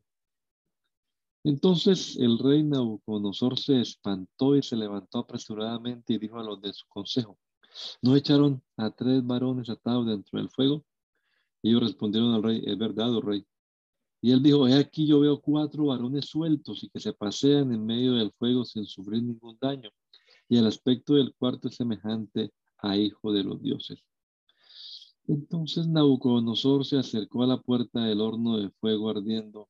[1.44, 6.74] Entonces el rey Nabucodonosor se espantó y se levantó apresuradamente y dijo a los de
[6.74, 7.40] su consejo,
[8.02, 10.84] ¿no echaron a tres varones atados dentro del fuego?
[11.62, 13.46] Y ellos respondieron al rey, es verdad, oh rey.
[14.22, 17.86] Y él dijo, he aquí yo veo cuatro varones sueltos y que se pasean en
[17.86, 19.92] medio del fuego sin sufrir ningún daño.
[20.50, 24.04] Y el aspecto del cuarto es semejante a hijo de los dioses.
[25.30, 29.70] Entonces Nabucodonosor se acercó a la puerta del horno de fuego ardiendo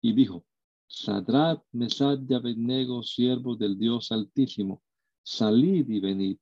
[0.00, 0.44] y dijo,
[0.86, 4.80] Sadrat, Mesad y Abednego, siervos del Dios Altísimo,
[5.24, 6.38] salid y venid.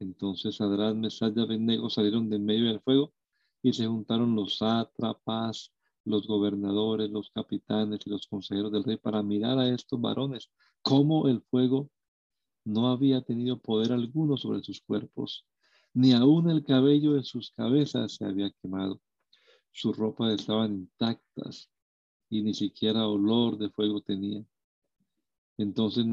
[0.00, 3.12] Entonces Sadrat, Mesad y Abednego salieron de medio del fuego
[3.62, 5.72] y se juntaron los sátrapas,
[6.04, 10.50] los gobernadores, los capitanes y los consejeros del rey para mirar a estos varones,
[10.82, 11.90] cómo el fuego
[12.64, 15.46] no había tenido poder alguno sobre sus cuerpos
[15.94, 19.00] ni aún el cabello de sus cabezas se había quemado.
[19.72, 21.70] Sus ropas estaban intactas
[22.30, 24.44] y ni siquiera olor de fuego tenía.
[25.56, 26.06] Entonces,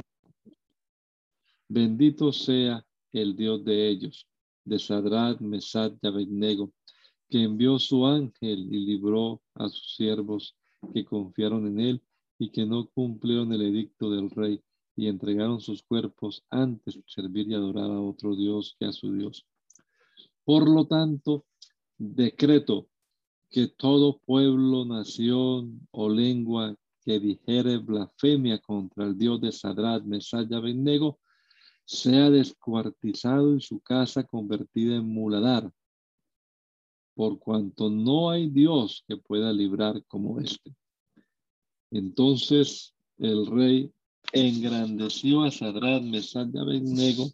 [1.67, 4.27] bendito sea el Dios de ellos,
[4.63, 6.73] de Sadrat, Mesad y Abednego,
[7.29, 10.55] que envió su ángel y libró a sus siervos
[10.93, 12.03] que confiaron en él
[12.37, 14.61] y que no cumplieron el edicto del rey
[14.95, 19.11] y entregaron sus cuerpos antes de servir y adorar a otro Dios que a su
[19.13, 19.45] Dios.
[20.45, 21.45] Por lo tanto,
[21.97, 22.87] decreto
[23.49, 30.47] que todo pueblo, nación o lengua que dijere blasfemia contra el Dios de Sadrat, Mesaya,
[30.51, 31.19] y Abednego,
[31.85, 35.71] sea descuartizado y su casa convertida en muladar,
[37.13, 40.75] por cuanto no hay Dios que pueda librar como este.
[41.91, 43.91] Entonces el rey
[44.33, 47.31] engrandeció a Sadrat, Mesad y Abednego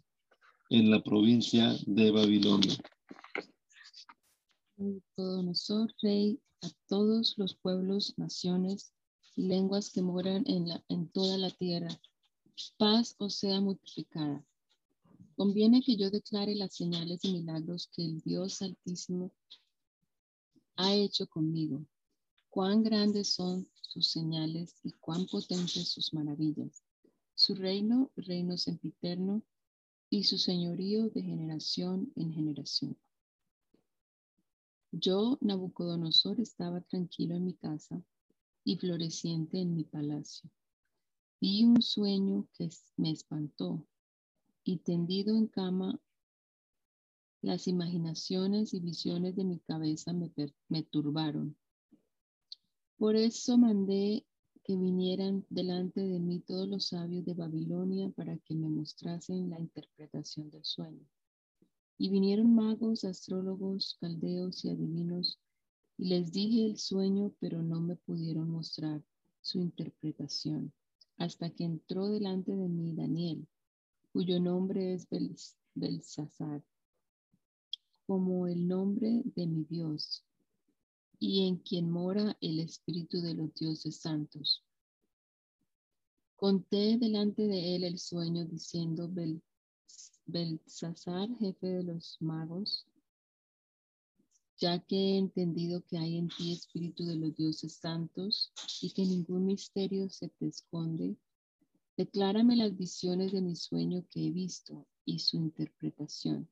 [0.70, 2.76] en la provincia de Babilonia.
[6.02, 8.92] Rey, a todos los pueblos, naciones
[9.36, 12.00] y lenguas que moran en, la, en toda la tierra.
[12.78, 14.44] Paz os sea multiplicada.
[15.36, 19.30] Conviene que yo declare las señales y milagros que el Dios Altísimo
[20.76, 21.84] ha hecho conmigo.
[22.50, 26.82] Cuán grandes son sus señales y cuán potentes sus maravillas.
[27.34, 29.42] Su reino, reino sempiterno,
[30.10, 32.98] y su señorío de generación en generación.
[34.94, 38.02] Yo, Nabucodonosor, estaba tranquilo en mi casa
[38.62, 40.50] y floreciente en mi palacio.
[41.40, 43.86] Vi un sueño que me espantó
[44.64, 45.98] y tendido en cama
[47.40, 50.30] Las imaginaciones y visiones de mi cabeza me,
[50.68, 51.56] me turbaron.
[52.98, 54.26] Por eso mandé
[54.62, 59.58] que vinieran delante de mí todos los sabios de Babilonia para que me mostrasen la
[59.58, 61.08] interpretación del sueño.
[62.02, 65.38] Y vinieron magos, astrólogos, caldeos y adivinos,
[65.96, 69.00] y les dije el sueño, pero no me pudieron mostrar
[69.40, 70.72] su interpretación,
[71.16, 73.46] hasta que entró delante de mí Daniel,
[74.12, 75.06] cuyo nombre es
[75.76, 76.64] Belsasar,
[78.08, 80.24] como el nombre de mi Dios,
[81.20, 84.64] y en quien mora el Espíritu de los dioses santos.
[86.34, 89.08] Conté delante de él el sueño diciendo,
[90.32, 92.86] Belsasar, jefe de los magos,
[94.56, 99.04] ya que he entendido que hay en ti espíritu de los dioses santos y que
[99.04, 101.16] ningún misterio se te esconde,
[101.96, 106.48] declárame las visiones de mi sueño que he visto y su interpretación.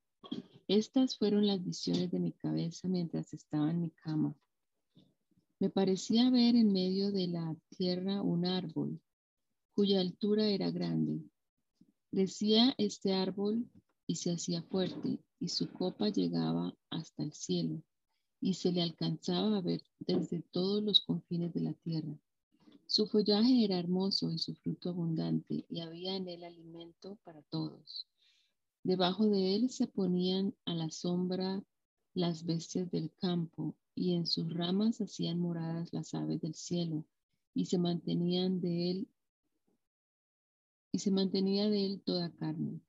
[0.68, 4.34] Estas fueron las visiones de mi cabeza mientras estaba en mi cama.
[5.58, 9.00] Me parecía ver en medio de la tierra un árbol
[9.74, 11.22] cuya altura era grande.
[12.10, 13.70] Crecía este árbol
[14.06, 17.82] y se hacía fuerte y su copa llegaba hasta el cielo
[18.40, 22.18] y se le alcanzaba a ver desde todos los confines de la tierra.
[22.86, 28.08] Su follaje era hermoso y su fruto abundante, y había en él alimento para todos.
[28.82, 31.62] Debajo de él se ponían a la sombra
[32.14, 37.04] las bestias del campo, y en sus ramas hacían moradas las aves del cielo,
[37.54, 39.08] y se mantenían de él,
[40.92, 42.80] y se mantenía de él toda carne.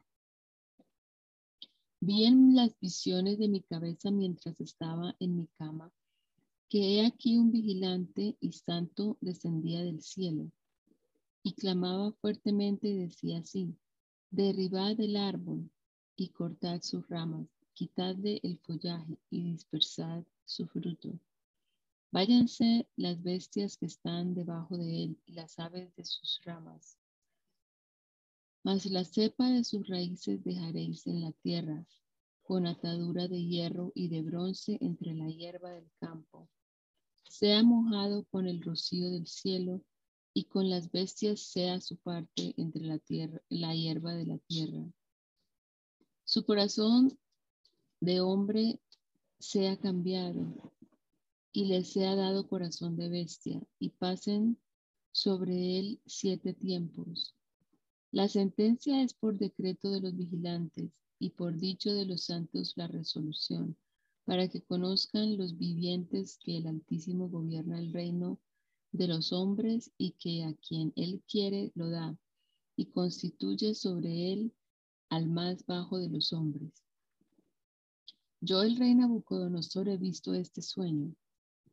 [1.99, 5.91] Vi en las visiones de mi cabeza mientras estaba en mi cama,
[6.67, 10.51] que he aquí un vigilante y santo descendía del cielo,
[11.43, 13.75] y clamaba fuertemente y decía así,
[14.31, 15.69] derribad el árbol
[16.15, 21.19] y cortad sus ramas, quitadle el follaje y dispersad su fruto.
[22.11, 26.97] Váyanse las bestias que están debajo de él y las aves de sus ramas
[28.63, 31.85] mas la cepa de sus raíces dejaréis en la tierra,
[32.43, 36.47] con atadura de hierro y de bronce entre la hierba del campo.
[37.27, 39.81] Sea mojado con el rocío del cielo,
[40.33, 44.85] y con las bestias sea su parte entre la tierra, la hierba de la tierra.
[46.23, 47.17] Su corazón
[47.99, 48.79] de hombre
[49.39, 50.71] sea cambiado,
[51.51, 54.57] y le sea dado corazón de bestia, y pasen
[55.11, 57.35] sobre él siete tiempos
[58.11, 62.87] la sentencia es por decreto de los vigilantes y por dicho de los santos la
[62.87, 63.77] resolución,
[64.25, 68.37] para que conozcan los vivientes que el Altísimo gobierna el reino
[68.91, 72.17] de los hombres y que a quien él quiere lo da
[72.75, 74.53] y constituye sobre él
[75.09, 76.83] al más bajo de los hombres.
[78.41, 81.15] Yo, el rey Nabucodonosor, he visto este sueño.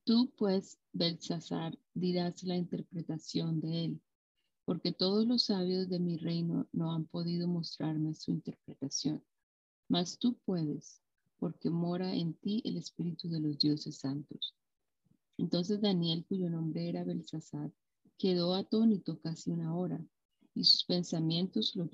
[0.05, 4.01] Tú, pues, Belsasar, dirás la interpretación de él
[4.69, 9.25] porque todos los sabios de mi reino no han podido mostrarme su interpretación.
[9.89, 11.01] Mas tú puedes,
[11.39, 14.55] porque mora en ti el Espíritu de los dioses santos.
[15.39, 17.73] Entonces Daniel, cuyo nombre era Belsasar,
[18.19, 20.07] quedó atónito casi una hora,
[20.55, 21.89] y sus pensamientos lo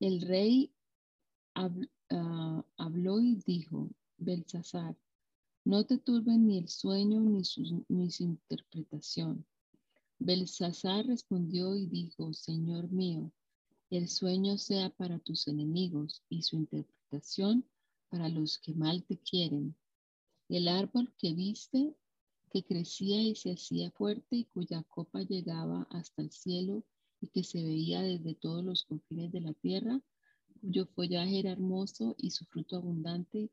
[0.00, 0.74] El rey
[1.54, 4.96] ah, habló y dijo, Belsasar,
[5.64, 7.42] no te turben ni el sueño ni
[7.88, 9.46] ni su interpretación
[10.18, 13.32] Belsasar respondió y dijo, Señor mío,
[13.90, 17.64] el sueño sea para tus enemigos y su interpretación
[18.08, 19.76] para los que mal te quieren.
[20.48, 21.94] El árbol que viste,
[22.50, 26.84] que crecía y se hacía fuerte y cuya copa llegaba hasta el cielo
[27.20, 30.00] y que se veía desde todos los confines de la tierra,
[30.60, 33.50] cuyo follaje era hermoso y su fruto abundante,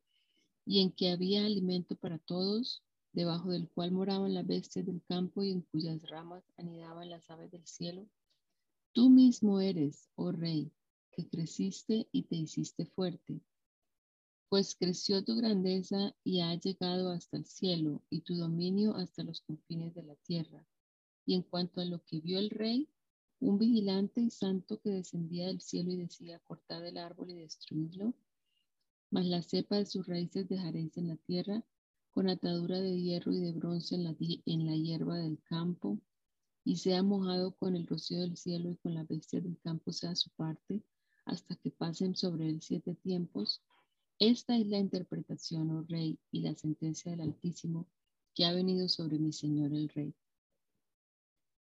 [0.65, 2.83] y en que había alimento para todos,
[3.13, 7.51] debajo del cual moraban las bestias del campo y en cuyas ramas anidaban las aves
[7.51, 8.07] del cielo.
[8.93, 10.71] Tú mismo eres, oh rey,
[11.11, 13.41] que creciste y te hiciste fuerte,
[14.49, 19.41] pues creció tu grandeza y ha llegado hasta el cielo y tu dominio hasta los
[19.41, 20.65] confines de la tierra.
[21.25, 22.89] Y en cuanto a lo que vio el rey,
[23.39, 28.13] un vigilante y santo que descendía del cielo y decía, cortad el árbol y destruidlo,
[29.09, 31.63] mas la cepa de sus raíces dejaréis en la tierra
[32.11, 35.99] con atadura de hierro y de bronce en la, en la hierba del campo,
[36.63, 40.15] y sea mojado con el rocío del cielo y con la bestia del campo sea
[40.15, 40.83] su parte,
[41.25, 43.61] hasta que pasen sobre él siete tiempos.
[44.19, 47.87] Esta es la interpretación, oh rey, y la sentencia del Altísimo
[48.33, 50.13] que ha venido sobre mi Señor el Rey.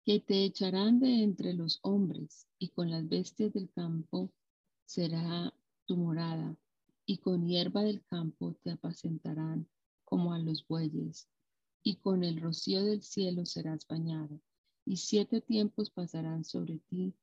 [0.06, 4.32] Que te echarán de entre los hombres, y con las bestias del campo
[4.86, 5.54] será
[5.86, 6.56] tu morada,
[7.06, 9.68] y con hierba del campo te apacentarán
[10.14, 11.28] como a los bueyes,
[11.82, 14.40] y con el rocío del cielo serás bañado,
[14.86, 17.16] y siete tiempos pasarán sobre ti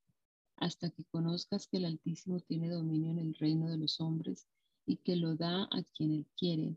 [0.56, 4.48] hasta que conozcas que el Altísimo tiene dominio en el reino de los hombres
[4.86, 6.76] y que lo da a quien él quiere.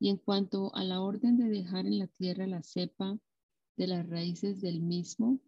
[0.00, 3.16] Y en cuanto a la orden de dejar en la tierra la cepa
[3.76, 5.38] de las raíces del mismo,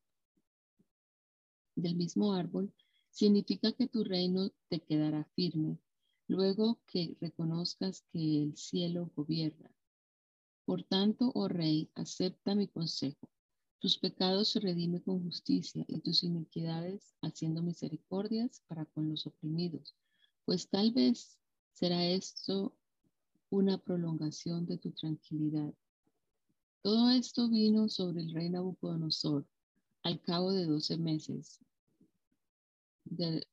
[1.75, 2.73] del mismo árbol,
[3.11, 5.81] significa que tu reino te quedará firme,
[6.29, 9.69] luego que reconozcas que el cielo gobierna.
[10.71, 13.29] Por tanto, oh rey, acepta mi consejo
[13.81, 19.97] tus pecados se redime con justicia y tus iniquidades haciendo misericordias para con los oprimidos,
[20.45, 21.39] pues tal vez
[21.73, 22.75] será esto
[23.49, 25.73] una prolongación de tu tranquilidad.
[26.83, 29.47] Todo esto vino sobre el rey Nabucodonosor
[30.03, 31.59] al cabo de doce meses
[33.07, 33.47] del,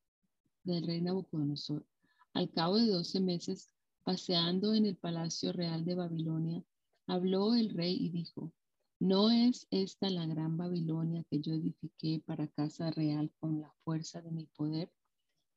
[0.65, 1.85] rey Nabucodonosor.
[2.33, 3.69] Al cabo de doce meses,
[4.03, 6.63] paseando en el palacio real de Babilonia,
[7.07, 8.51] habló el rey y dijo,
[8.99, 14.21] ¿No es esta la gran Babilonia que yo edifiqué para casa real con la fuerza
[14.21, 14.91] de mi poder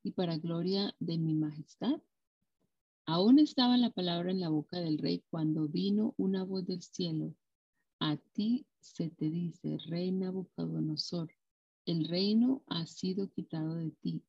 [0.03, 2.03] y para gloria de mi majestad?
[3.07, 7.35] Aún estaba la palabra en la boca del rey cuando vino una voz del cielo.
[7.99, 11.31] A ti se te dice, rey Nabucodonosor,
[11.87, 14.23] el reino ha sido quitado de ti,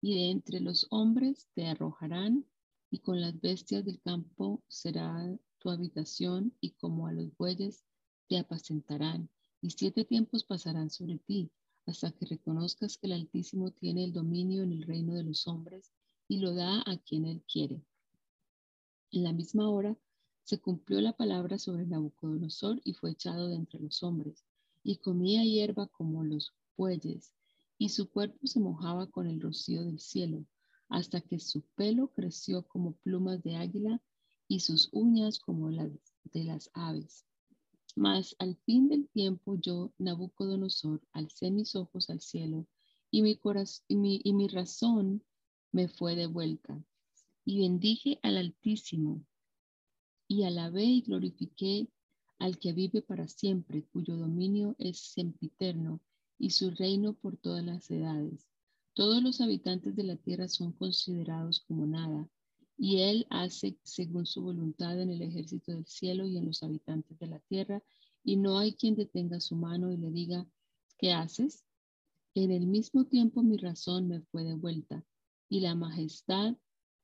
[0.00, 2.46] y de entre los hombres te arrojarán,
[2.88, 7.86] y con las bestias del campo será tu habitación, y como a los bueyes
[8.28, 9.30] te apacentarán
[9.62, 11.50] y siete tiempos pasarán sobre ti
[11.86, 15.90] hasta que reconozcas que el Altísimo tiene el dominio en el reino de los hombres
[16.28, 17.82] y lo da a quien él quiere.
[19.10, 19.96] En la misma hora
[20.42, 24.44] se cumplió la palabra sobre Nabucodonosor y fue echado de entre los hombres
[24.82, 27.32] y comía hierba como los bueyes
[27.78, 30.44] y su cuerpo se mojaba con el rocío del cielo
[30.90, 34.02] hasta que su pelo creció como plumas de águila
[34.48, 35.90] y sus uñas como las
[36.24, 37.24] de las aves.
[37.96, 42.66] Mas al fin del tiempo yo, Nabucodonosor, alcé mis ojos al cielo
[43.10, 43.38] y mi,
[43.88, 45.22] y mi, razón
[45.70, 46.84] me fue devuelta.
[47.44, 49.24] Y bendije al Altísimo
[50.26, 51.88] y alabé y glorifiqué
[52.38, 56.00] al que vive para siempre, cuyo dominio es sempiterno
[56.38, 58.48] y su reino por todas las edades.
[58.94, 62.28] Todos los habitantes de la tierra son considerados como nada,
[62.76, 67.18] y él hace según su voluntad en el ejército del cielo y en los habitantes
[67.18, 67.82] de la tierra,
[68.24, 70.46] y no hay quien detenga su mano y le diga,
[70.98, 71.64] ¿qué haces?
[72.34, 75.04] En el mismo tiempo mi razón me fue devuelta,
[75.48, 76.56] y la majestad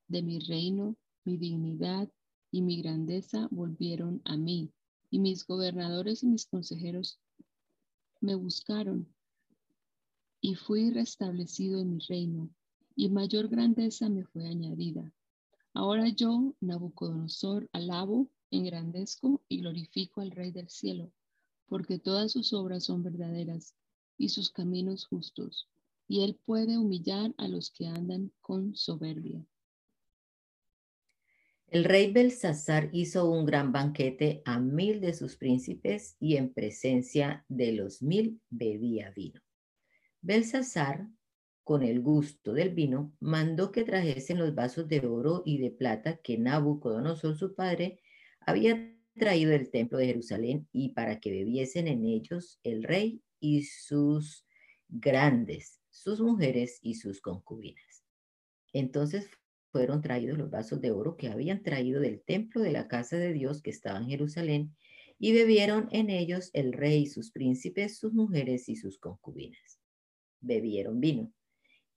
[0.07, 2.11] de mi reino, mi dignidad
[2.51, 4.71] y mi grandeza volvieron a mí,
[5.09, 7.19] y mis gobernadores y mis consejeros
[8.19, 9.07] me buscaron,
[10.41, 12.49] y fui restablecido en mi reino,
[12.95, 15.13] y mayor grandeza me fue añadida.
[15.73, 21.11] Ahora yo, Nabucodonosor, alabo, engrandezco y glorifico al Rey del cielo,
[21.67, 23.75] porque todas sus obras son verdaderas
[24.17, 25.69] y sus caminos justos,
[26.07, 29.45] y él puede humillar a los que andan con soberbia.
[31.67, 37.45] El rey Belsasar hizo un gran banquete a mil de sus príncipes y en presencia
[37.47, 39.39] de los mil bebía vino.
[40.19, 41.07] Belsasar
[41.71, 46.17] con el gusto del vino, mandó que trajesen los vasos de oro y de plata
[46.17, 48.01] que Nabucodonosor su padre
[48.41, 53.63] había traído del templo de Jerusalén y para que bebiesen en ellos el rey y
[53.63, 54.45] sus
[54.89, 58.03] grandes, sus mujeres y sus concubinas.
[58.73, 59.29] Entonces
[59.71, 63.31] fueron traídos los vasos de oro que habían traído del templo de la casa de
[63.31, 64.75] Dios que estaba en Jerusalén
[65.19, 69.79] y bebieron en ellos el rey, sus príncipes, sus mujeres y sus concubinas.
[70.41, 71.31] Bebieron vino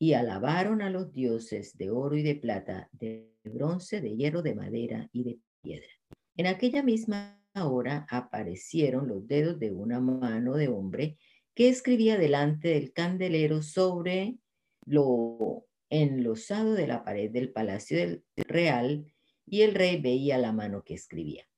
[0.05, 4.55] y alabaron a los dioses de oro y de plata, de bronce, de hierro, de
[4.55, 5.89] madera y de piedra.
[6.37, 11.17] En aquella misma hora aparecieron los dedos de una mano de hombre
[11.55, 14.37] que escribía delante del candelero sobre
[14.85, 19.07] lo enlosado de la pared del palacio del real
[19.47, 21.49] y el rey veía la mano que escribía.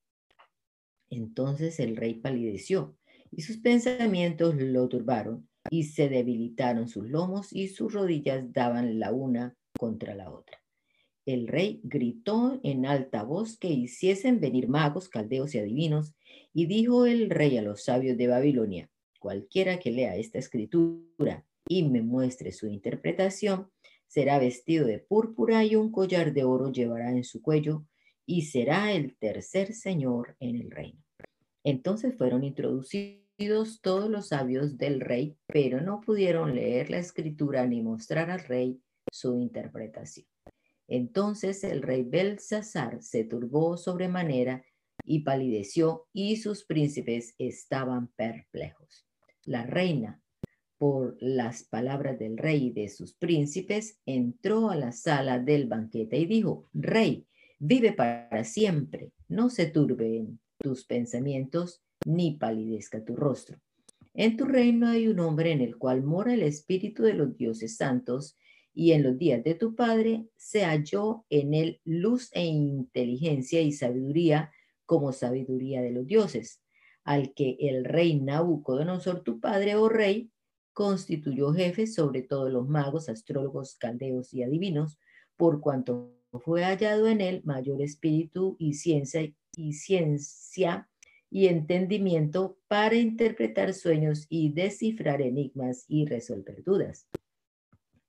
[1.10, 2.96] Entonces el rey palideció
[3.32, 9.12] y sus pensamientos lo turbaron y se debilitaron sus lomos y sus rodillas daban la
[9.12, 10.62] una contra la otra.
[11.26, 16.14] El rey gritó en alta voz que hiciesen venir magos, caldeos y adivinos,
[16.54, 18.88] y dijo el rey a los sabios de Babilonia,
[19.18, 23.68] cualquiera que lea esta escritura y me muestre su interpretación,
[24.06, 27.84] será vestido de púrpura y un collar de oro llevará en su cuello,
[28.24, 31.02] y será el tercer señor en el reino.
[31.64, 33.25] Entonces fueron introducidos
[33.82, 38.80] todos los sabios del rey, pero no pudieron leer la escritura ni mostrar al rey
[39.12, 40.26] su interpretación.
[40.88, 44.64] Entonces el rey Belsasar se turbó sobremanera
[45.04, 49.06] y palideció, y sus príncipes estaban perplejos.
[49.44, 50.20] La reina,
[50.78, 56.18] por las palabras del rey y de sus príncipes, entró a la sala del banquete
[56.18, 57.26] y dijo, Rey,
[57.58, 63.58] vive para siempre, no se turben tus pensamientos, ni palidezca tu rostro.
[64.14, 67.76] En tu reino hay un hombre en el cual mora el espíritu de los dioses
[67.76, 68.36] santos,
[68.72, 73.72] y en los días de tu padre se halló en él luz e inteligencia y
[73.72, 74.52] sabiduría
[74.84, 76.62] como sabiduría de los dioses,
[77.02, 80.30] al que el rey Nabucodonosor, tu padre, oh rey,
[80.74, 84.98] constituyó jefe sobre todos los magos, astrólogos, caldeos y adivinos,
[85.36, 86.12] por cuanto
[86.44, 89.22] fue hallado en él mayor espíritu y ciencia
[89.56, 90.88] y ciencia
[91.30, 97.08] y entendimiento para interpretar sueños y descifrar enigmas y resolver dudas.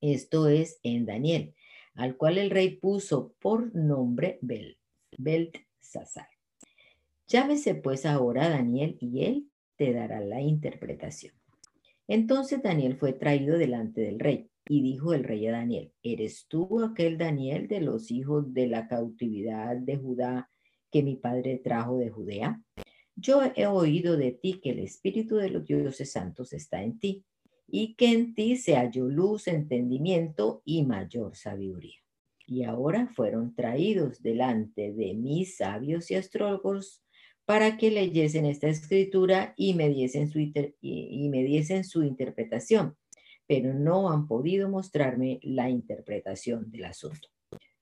[0.02, 1.56] Esto es en Daniel,
[1.96, 4.78] al cual el rey puso por nombre Bel,
[5.18, 6.28] Beltsasar.
[7.28, 11.34] Llámese pues ahora Daniel y él te dará la interpretación.
[12.08, 16.84] Entonces Daniel fue traído delante del rey y dijo el rey a Daniel, ¿eres tú
[16.84, 20.50] aquel Daniel de los hijos de la cautividad de Judá
[20.92, 22.62] que mi padre trajo de Judea?
[23.20, 27.26] Yo he oído de ti que el espíritu de los dioses santos está en ti
[27.68, 31.98] y que en ti se halló luz, entendimiento y mayor sabiduría.
[32.46, 37.02] Y ahora fueron traídos delante de mis sabios y astrólogos
[37.46, 42.96] para que leyesen esta escritura y me diesen su, y me diesen su interpretación,
[43.48, 47.30] pero no han podido mostrarme la interpretación del asunto.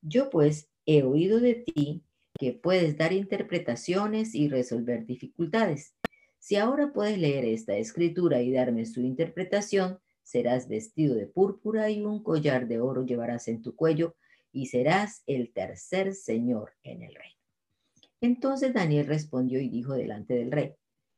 [0.02, 2.06] Yo pues he oído de ti
[2.38, 5.96] que puedes dar interpretaciones y resolver dificultades.
[6.40, 12.02] Si ahora puedes leer esta escritura y darme su interpretación, serás vestido de púrpura y
[12.02, 14.16] un collar de oro llevarás en tu cuello
[14.52, 17.36] y serás el tercer señor en el reino.
[18.22, 20.74] Entonces Daniel respondió y dijo delante del rey,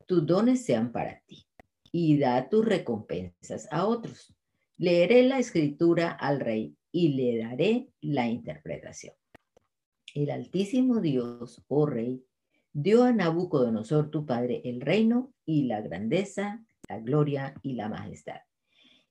[0.07, 1.45] tus dones sean para ti
[1.91, 4.35] y da tus recompensas a otros.
[4.77, 9.13] Leeré la escritura al rey y le daré la interpretación.
[10.17, 12.25] El Altísimo Dios, oh rey,
[12.73, 18.39] dio a Nabucodonosor tu padre el reino y la grandeza, la gloria y la majestad.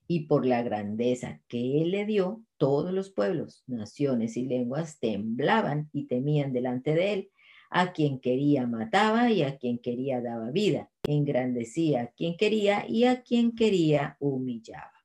[0.09, 5.91] Y por la grandeza que él le dio, todos los pueblos, naciones y lenguas temblaban
[5.93, 7.31] y temían delante de él
[7.71, 13.05] a quien quería mataba y a quien quería daba vida, engrandecía a quien quería y
[13.05, 14.96] a quien quería humillaba.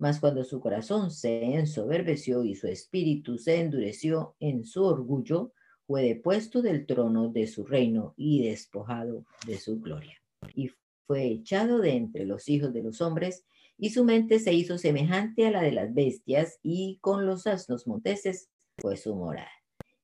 [0.00, 5.52] Mas cuando su corazón se ensoberbeció y su espíritu se endureció en su orgullo,
[5.86, 10.20] fue depuesto del trono de su reino y despojado de su gloria.
[10.56, 10.72] Y
[11.06, 13.44] fue echado de entre los hijos de los hombres,
[13.78, 17.86] y su mente se hizo semejante a la de las bestias, y con los asnos
[17.86, 19.50] monteses fue su morada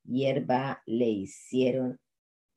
[0.07, 1.99] hierba le hicieron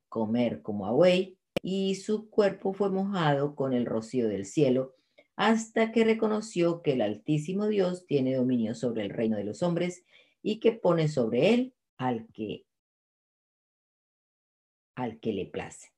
[0.08, 4.96] comer como a buey, y su cuerpo fue mojado con el rocío del cielo,
[5.40, 10.04] hasta que reconoció que el Altísimo Dios tiene dominio sobre el reino de los hombres
[10.44, 12.66] y que pone sobre él al que
[14.96, 15.94] al que le place.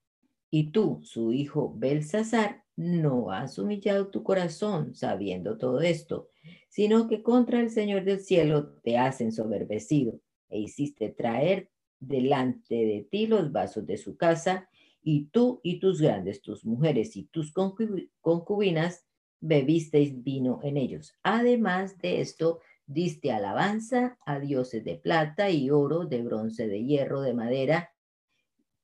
[0.51, 6.29] Y tú, su hijo Belsasar, no has humillado tu corazón sabiendo todo esto,
[6.69, 10.19] sino que contra el Señor del cielo te has ensoberbecido
[10.49, 14.69] e hiciste traer delante de ti los vasos de su casa,
[15.01, 19.07] y tú y tus grandes, tus mujeres y tus concubinas,
[19.41, 21.15] bebisteis vino en ellos.
[21.23, 27.21] Además de esto, diste alabanza a dioses de plata y oro, de bronce, de hierro,
[27.21, 27.91] de madera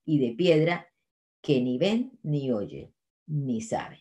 [0.03, 0.87] y de piedra,
[1.41, 2.93] que ni ven, ni oyen,
[3.27, 3.99] ni saben.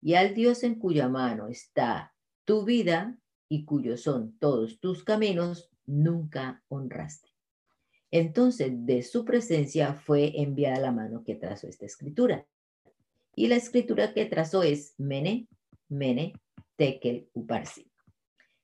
[0.00, 3.18] Y al Dios en cuya mano está tu vida
[3.48, 7.28] y cuyos son todos tus caminos, nunca honraste.
[8.10, 12.46] Entonces de su presencia fue enviada la mano que trazó esta escritura.
[13.34, 15.48] Y la escritura que trazó es Mene,
[15.88, 16.34] Mene,
[16.76, 17.90] Tekel, Uparsi.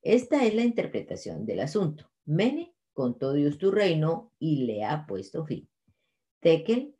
[0.02, 2.10] Esta es la interpretación del asunto.
[2.24, 5.68] Mene contó Dios tu reino y le ha puesto fin.
[6.40, 6.94] Tekel,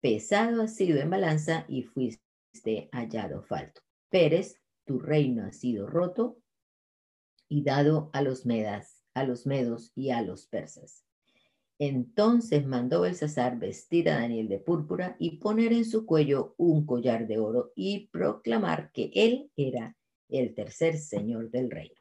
[0.00, 3.82] pesado ha sido en balanza y fuiste hallado falto.
[4.08, 6.38] Pérez, tu reino ha sido roto
[7.48, 11.04] y dado a los medas a los medos y a los persas.
[11.84, 17.26] Entonces mandó Belsasar vestir a Daniel de púrpura y poner en su cuello un collar
[17.26, 19.96] de oro y proclamar que él era
[20.28, 22.00] el tercer señor del reino.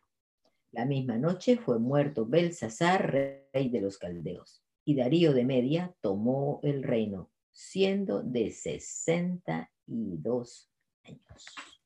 [0.69, 6.59] La misma noche fue muerto Belsasar, rey de los caldeos, y Darío de Media tomó
[6.61, 10.69] el reino, siendo de sesenta y dos
[11.05, 11.80] años.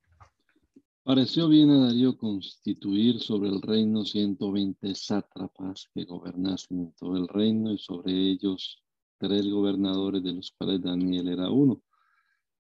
[1.05, 7.27] Pareció bien a Darío constituir sobre el reino 120 sátrapas que gobernasen en todo el
[7.27, 8.81] reino y sobre ellos
[9.19, 11.83] tres gobernadores de los cuales Daniel era uno,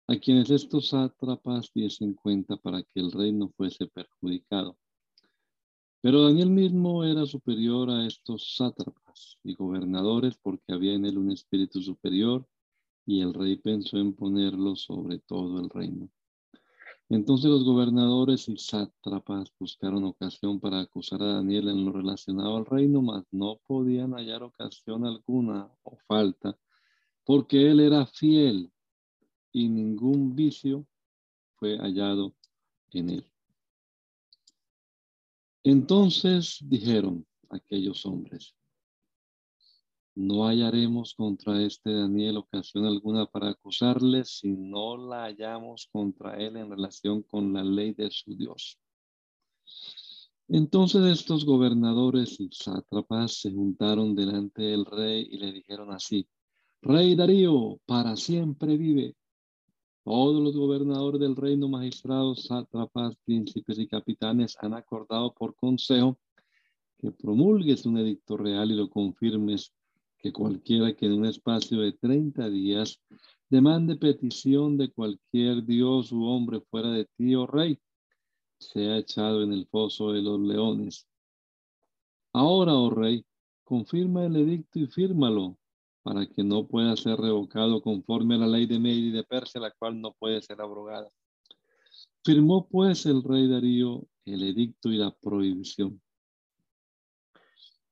[0.07, 4.79] a quienes estos sátrapas diesen cuenta para que el reino fuese perjudicado.
[6.01, 11.33] Pero Daniel mismo era superior a estos sátrapas y gobernadores porque había en él un
[11.33, 12.49] espíritu superior
[13.05, 16.09] y el rey pensó en ponerlo sobre todo el reino.
[17.15, 22.65] Entonces los gobernadores y sátrapas buscaron ocasión para acusar a Daniel en lo relacionado al
[22.65, 26.59] reino, mas no podían hallar ocasión alguna o falta,
[27.23, 28.73] porque él era fiel
[29.53, 30.87] y ningún vicio
[31.57, 32.35] fue hallado
[32.93, 33.31] en él.
[35.65, 38.55] Entonces dijeron aquellos hombres,
[40.15, 46.57] no hallaremos contra este Daniel ocasión alguna para acusarle si no la hallamos contra él
[46.57, 48.79] en relación con la ley de su Dios.
[50.49, 56.29] Entonces estos gobernadores y sátrapas se juntaron delante del rey y le dijeron así,
[56.83, 59.17] Rey Darío, para siempre vive.
[60.05, 66.19] Todos los gobernadores del reino, magistrados, sátrapas, príncipes y capitanes han acordado por consejo
[66.99, 69.73] que promulgues un edicto real y lo confirmes
[70.23, 73.01] que cualquiera que en un espacio de 30 días
[73.51, 77.79] demande petición de cualquier dios u hombre fuera de ti, oh rey,
[78.59, 81.07] sea echado en el foso de los leones.
[82.33, 83.27] Ahora, oh rey,
[83.65, 85.59] confirma el edicto y fírmalo,
[86.03, 89.71] para que no pueda ser revocado conforme a la ley de Media de Persia, la
[89.73, 91.11] cual no puede ser abrogada.
[92.25, 96.01] Firmó pues el rey Darío el edicto y la prohibición.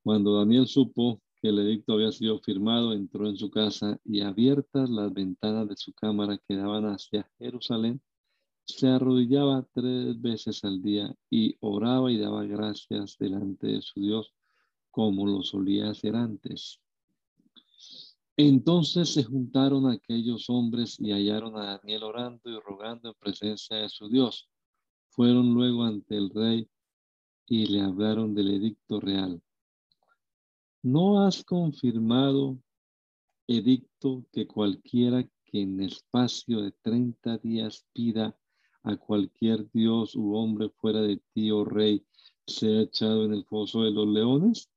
[0.03, 4.91] Cuando Daniel supo que el edicto había sido firmado, entró en su casa y abiertas
[4.91, 8.01] las ventanas de su cámara que daban hacia Jerusalén,
[8.66, 14.32] se arrodillaba tres veces al día y oraba y daba gracias delante de su Dios
[14.91, 16.80] como lo solía hacer antes.
[18.36, 23.88] Entonces se juntaron aquellos hombres y hallaron a Daniel orando y rogando en presencia de
[23.88, 24.49] su Dios.
[25.11, 26.68] Fueron luego ante el rey
[27.47, 29.43] y le hablaron del edicto real.
[30.83, 32.59] ¿No has confirmado,
[33.47, 38.35] edicto, que cualquiera que en espacio de treinta días pida
[38.83, 42.03] a cualquier dios u hombre fuera de ti, oh rey,
[42.47, 44.70] sea echado en el foso de los leones?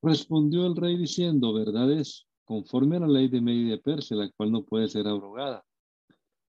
[0.00, 4.30] Respondió el rey diciendo, verdad es, conforme a la ley de Media de Persia, la
[4.30, 5.62] cual no puede ser abrogada.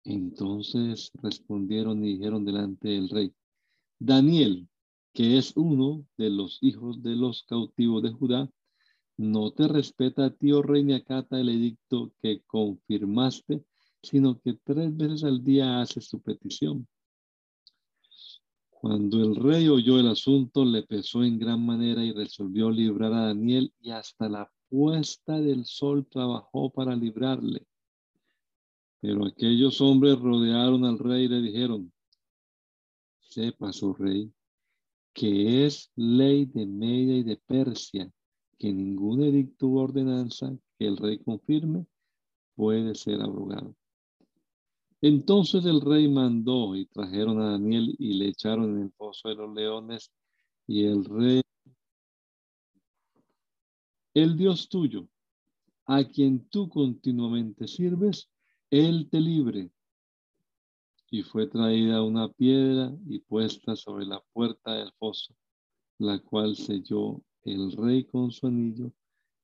[0.03, 3.33] Entonces respondieron y dijeron delante del rey,
[4.01, 4.69] Daniel,
[5.13, 8.51] que es uno de los hijos de los cautivos de Judá,
[9.17, 13.65] no te respeta a ti, oh rey, ni acata el edicto que confirmaste,
[14.03, 16.89] sino que tres veces al día hace su petición.
[18.71, 23.27] Cuando el rey oyó el asunto, le pesó en gran manera y resolvió librar a
[23.27, 27.67] Daniel y hasta la puesta del sol trabajó para librarle.
[29.03, 31.93] Pero aquellos hombres rodearon al rey y le dijeron,
[33.21, 34.33] sepas, oh rey,
[35.13, 38.11] que es ley de Media y de Persia,
[38.59, 41.87] que ningún edicto u ordenanza que el rey confirme
[42.55, 43.75] puede ser abrogado.
[45.03, 49.35] Entonces el rey mandó y trajeron a Daniel y le echaron en el pozo de
[49.35, 50.11] los leones
[50.67, 51.43] y el rey,
[54.13, 55.09] el Dios tuyo,
[55.87, 58.29] a quien tú continuamente sirves,
[58.71, 59.71] él te libre
[61.11, 65.35] y fue traída una piedra y puesta sobre la puerta del foso,
[65.99, 68.93] la cual selló el rey con su anillo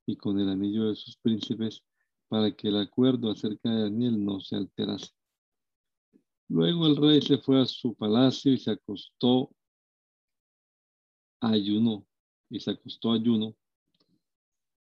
[0.06, 1.82] y con el anillo de sus príncipes,
[2.28, 5.10] para que el acuerdo acerca de Daniel no se alterase.
[6.48, 9.50] Luego el rey se fue a su palacio y se acostó
[11.40, 12.06] ayuno,
[12.48, 13.56] y se acostó ayuno.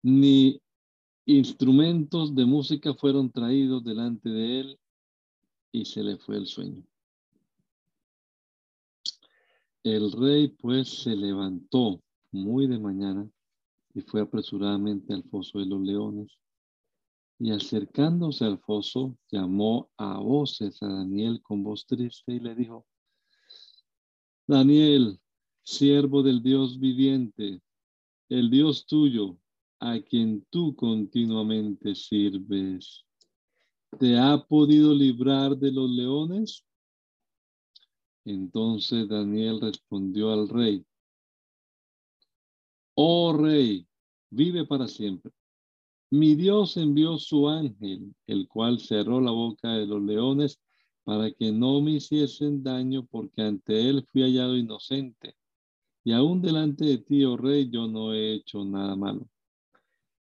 [0.02, 0.60] Ni
[1.26, 4.80] instrumentos de música fueron traídos delante de él,
[5.72, 6.84] y se le fue el sueño.
[9.82, 12.00] El rey pues se levantó
[12.30, 13.28] muy de mañana
[13.94, 16.38] y fue apresuradamente al foso de los leones.
[17.38, 22.86] Y acercándose al foso, llamó a voces a Daniel con voz triste y le dijo,
[24.46, 25.18] Daniel,
[25.64, 27.60] siervo del Dios viviente,
[28.28, 29.38] el Dios tuyo,
[29.80, 33.04] a quien tú continuamente sirves,
[33.98, 36.64] ¿te ha podido librar de los leones?
[38.24, 40.84] Entonces Daniel respondió al rey,
[42.94, 43.86] Oh rey,
[44.30, 45.32] vive para siempre.
[46.10, 50.60] Mi Dios envió su ángel, el cual cerró la boca de los leones
[51.04, 55.36] para que no me hiciesen daño, porque ante él fui hallado inocente.
[56.04, 59.26] Y aún delante de ti, oh rey, yo no he hecho nada malo.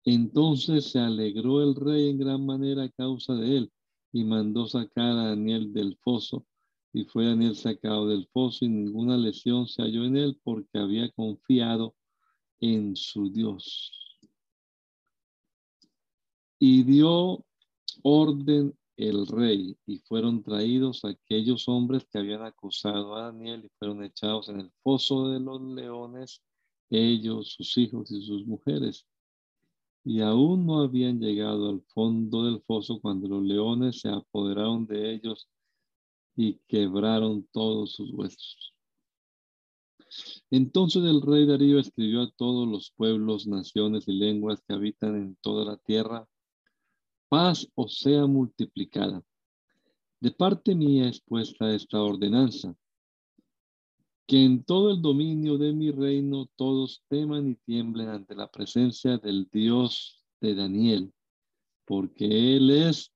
[0.04, 3.72] Entonces se alegró el rey en gran manera a causa de él
[4.12, 6.46] y mandó sacar a Daniel del foso.
[6.92, 11.10] Y fue Daniel sacado del foso y ninguna lesión se halló en él porque había
[11.12, 11.94] confiado
[12.60, 13.92] en su Dios.
[16.58, 17.44] Y dio
[18.02, 24.04] orden el rey y fueron traídos aquellos hombres que habían acusado a Daniel y fueron
[24.04, 26.42] echados en el foso de los leones,
[26.90, 29.06] ellos, sus hijos y sus mujeres
[30.04, 35.14] y aún no habían llegado al fondo del foso cuando los leones se apoderaron de
[35.14, 35.48] ellos
[36.34, 38.74] y quebraron todos sus huesos.
[40.50, 45.36] Entonces el rey Darío escribió a todos los pueblos, naciones y lenguas que habitan en
[45.36, 46.28] toda la tierra,
[47.28, 49.22] paz os sea multiplicada.
[50.20, 52.76] De parte mía es puesta esta ordenanza
[54.26, 59.18] que en todo el dominio de mi reino todos teman y tiemblen ante la presencia
[59.18, 61.12] del Dios de Daniel,
[61.84, 63.12] porque Él es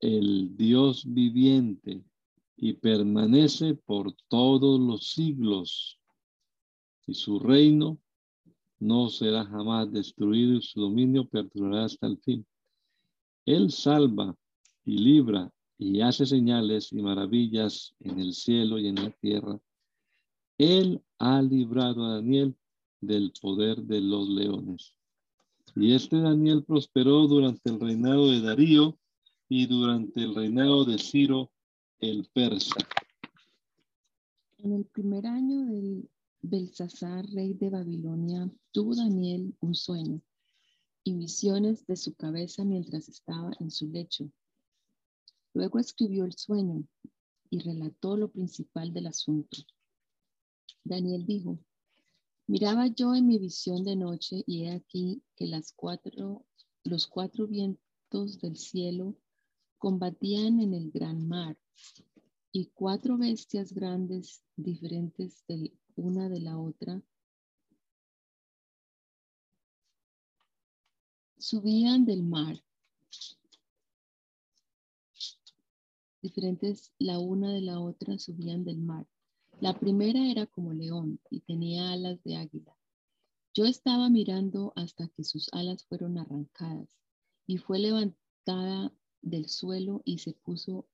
[0.00, 2.04] el Dios viviente
[2.56, 5.98] y permanece por todos los siglos,
[7.06, 7.98] y su reino
[8.78, 12.46] no será jamás destruido y su dominio perdurará hasta el fin.
[13.44, 14.36] Él salva
[14.84, 19.58] y libra y hace señales y maravillas en el cielo y en la tierra
[20.58, 22.56] él ha librado a Daniel
[23.00, 24.94] del poder de los leones.
[25.76, 28.98] Y este Daniel prosperó durante el reinado de Darío
[29.48, 31.52] y durante el reinado de Ciro
[32.00, 32.76] el persa.
[34.58, 36.08] En el primer año del
[36.42, 40.20] Belsasar, rey de Babilonia, tuvo Daniel un sueño
[41.04, 44.30] y visiones de su cabeza mientras estaba en su lecho.
[45.54, 46.84] Luego escribió el sueño
[47.50, 49.58] y relató lo principal del asunto.
[50.84, 51.58] Daniel dijo,
[52.46, 56.44] miraba yo en mi visión de noche y he aquí que las cuatro,
[56.84, 59.16] los cuatro vientos del cielo
[59.78, 61.56] combatían en el gran mar
[62.52, 67.02] y cuatro bestias grandes diferentes de una de la otra
[71.38, 72.62] subían del mar,
[76.20, 79.06] diferentes la una de la otra subían del mar.
[79.60, 82.76] La primera era como león y tenía alas de águila.
[83.52, 86.96] Yo estaba mirando hasta que sus alas fueron arrancadas
[87.44, 90.86] y fue levantada del suelo y se puso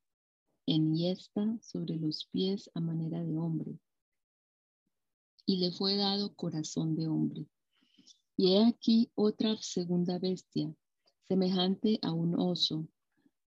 [0.64, 3.78] en yesta sobre los pies a manera de hombre.
[5.44, 7.46] Y le fue dado corazón de hombre.
[8.34, 10.74] Y he aquí otra segunda bestia,
[11.28, 12.88] semejante a un oso,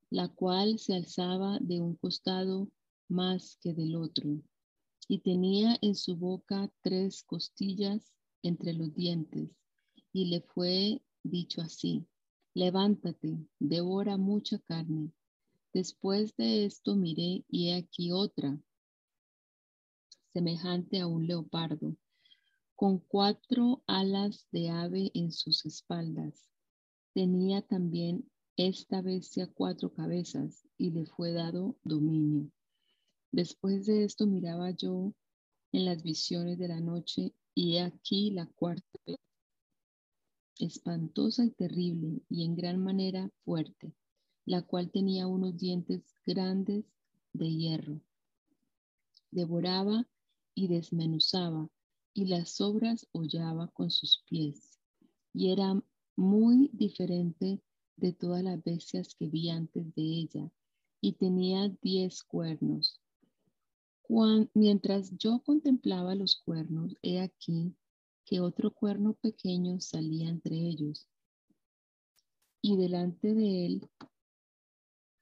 [0.09, 2.71] la cual se alzaba de un costado
[3.09, 4.41] más que del otro
[5.11, 8.13] y tenía en su boca tres costillas
[8.45, 9.51] entre los dientes,
[10.13, 12.07] y le fue dicho así,
[12.55, 15.11] levántate, devora mucha carne.
[15.73, 18.57] Después de esto miré y he aquí otra,
[20.33, 21.97] semejante a un leopardo,
[22.77, 26.49] con cuatro alas de ave en sus espaldas.
[27.15, 32.49] Tenía también esta bestia cuatro cabezas y le fue dado dominio.
[33.33, 35.15] Después de esto miraba yo
[35.71, 39.19] en las visiones de la noche y he aquí la cuarta vez,
[40.59, 43.95] espantosa y terrible y en gran manera fuerte,
[44.47, 46.85] la cual tenía unos dientes grandes
[47.33, 48.01] de hierro.
[49.31, 50.09] Devoraba
[50.57, 51.71] y desmenuzaba
[52.13, 54.81] y las sobras hollaba con sus pies.
[55.33, 55.81] Y era
[56.17, 57.63] muy diferente
[57.97, 60.51] de todas las bestias que vi antes de ella
[61.01, 63.01] y tenía diez cuernos
[64.55, 67.77] mientras yo contemplaba los cuernos, he aquí
[68.25, 71.09] que otro cuerno pequeño salía entre ellos.
[72.61, 73.91] Y delante de él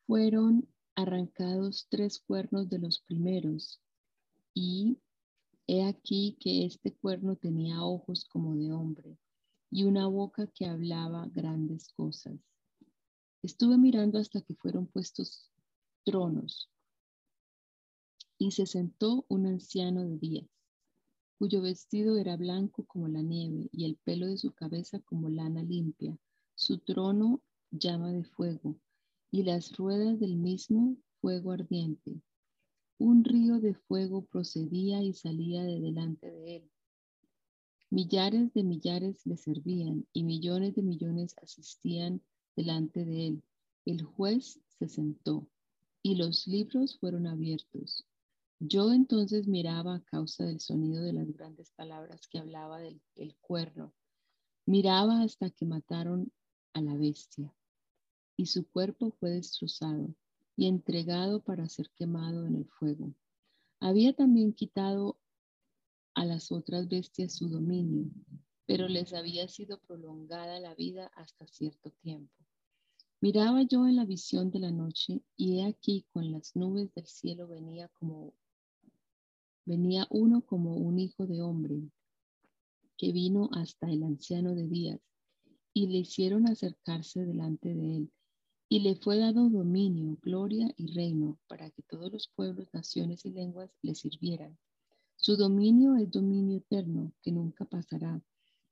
[0.06, 3.80] fueron arrancados tres cuernos de los primeros.
[4.54, 4.98] Y
[5.66, 9.18] he aquí que este cuerno tenía ojos como de hombre
[9.70, 12.40] y una boca que hablaba grandes cosas.
[13.42, 15.52] Estuve mirando hasta que fueron puestos
[16.04, 16.70] tronos
[18.38, 20.48] y se sentó un anciano de días,
[21.38, 25.62] cuyo vestido era blanco como la nieve y el pelo de su cabeza como lana
[25.62, 26.16] limpia,
[26.54, 28.76] su trono llama de fuego
[29.30, 32.20] y las ruedas del mismo fuego ardiente.
[32.98, 36.70] Un río de fuego procedía y salía de delante de él.
[37.90, 42.20] Millares de millares le servían y millones de millones asistían
[42.56, 43.42] delante de él.
[43.84, 45.46] El juez se sentó
[46.02, 48.07] y los libros fueron abiertos.
[48.60, 53.36] Yo entonces miraba a causa del sonido de las grandes palabras que hablaba del el
[53.36, 53.94] cuerno.
[54.66, 56.32] Miraba hasta que mataron
[56.72, 57.54] a la bestia
[58.36, 60.12] y su cuerpo fue destrozado
[60.56, 63.14] y entregado para ser quemado en el fuego.
[63.78, 65.20] Había también quitado
[66.14, 68.10] a las otras bestias su dominio,
[68.66, 72.34] pero les había sido prolongada la vida hasta cierto tiempo.
[73.20, 77.06] Miraba yo en la visión de la noche y he aquí con las nubes del
[77.06, 78.34] cielo venía como
[79.68, 81.82] venía uno como un hijo de hombre
[82.96, 84.98] que vino hasta el anciano de días
[85.74, 88.12] y le hicieron acercarse delante de él
[88.70, 93.30] y le fue dado dominio, gloria y reino para que todos los pueblos, naciones y
[93.30, 94.58] lenguas le sirvieran.
[95.16, 98.22] Su dominio es dominio eterno que nunca pasará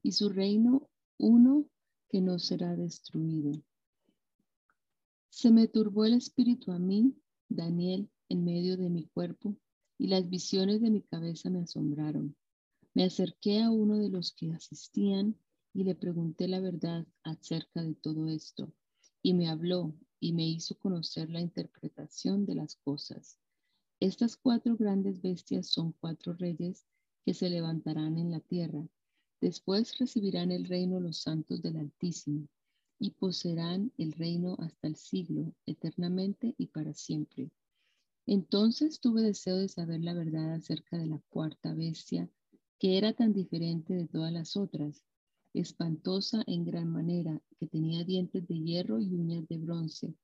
[0.03, 0.89] y su reino
[1.19, 1.67] uno
[2.09, 3.53] que no será destruido.
[5.29, 7.15] Se me turbó el espíritu a mí,
[7.51, 9.57] Daniel, en medio de mi cuerpo
[9.99, 12.37] y las visiones de mi cabeza me asombraron.
[12.95, 15.37] Me acerqué a uno de los que asistían
[15.75, 18.73] y le pregunté la verdad acerca de todo esto,
[19.23, 23.39] y me habló y me hizo conocer la interpretación de las cosas.
[24.01, 26.87] Estas cuatro grandes bestias son cuatro reyes
[27.25, 28.87] que se levantarán en la tierra.
[29.41, 32.49] Después recibirán el reino los santos del Altísimo
[32.99, 37.51] y poseerán el reino hasta el siglo, eternamente y para siempre.
[38.29, 42.29] Entonces tuve deseo de saber la verdad acerca de la cuarta bestia,
[42.79, 45.05] que era tan diferente de todas las otras,
[45.55, 50.15] espantosa en gran manera, que tenía dientes de hierro y uñas de bronce,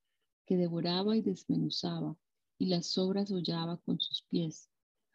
[0.47, 2.17] que devoraba y desmenuzaba,
[2.59, 4.69] y las sobras hollaba con sus pies.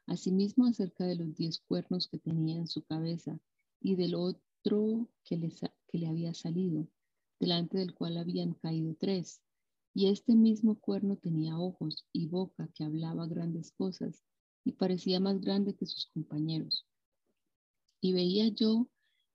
[0.05, 3.37] Asimismo acerca de los diez cuernos que tenía en su cabeza,
[3.81, 5.49] y del otro que le,
[5.87, 6.87] que le había salido,
[7.37, 9.41] delante del cual habían caído tres
[9.97, 14.23] y este mismo cuerno tenía ojos y boca que hablaba grandes cosas
[14.63, 16.85] y parecía más grande que sus compañeros.
[17.99, 18.87] Y veía yo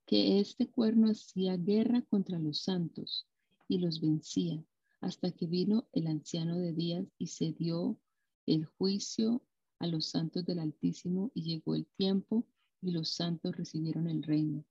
[0.07, 3.27] que este cuerno hacía guerra contra los santos
[3.67, 4.65] y los vencía
[5.01, 7.99] hasta que vino el anciano de días y se dio
[8.47, 9.43] el juicio
[9.81, 12.47] a los santos del Altísimo y llegó el tiempo
[12.81, 14.65] y los santos recibieron el reino.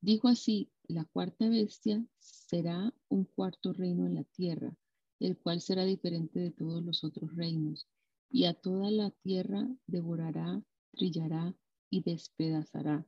[0.00, 4.72] Dijo así, la cuarta bestia será un cuarto reino en la tierra
[5.20, 7.88] el cual será diferente de todos los otros reinos,
[8.30, 10.62] y a toda la tierra devorará,
[10.92, 11.54] trillará
[11.90, 13.06] y despedazará.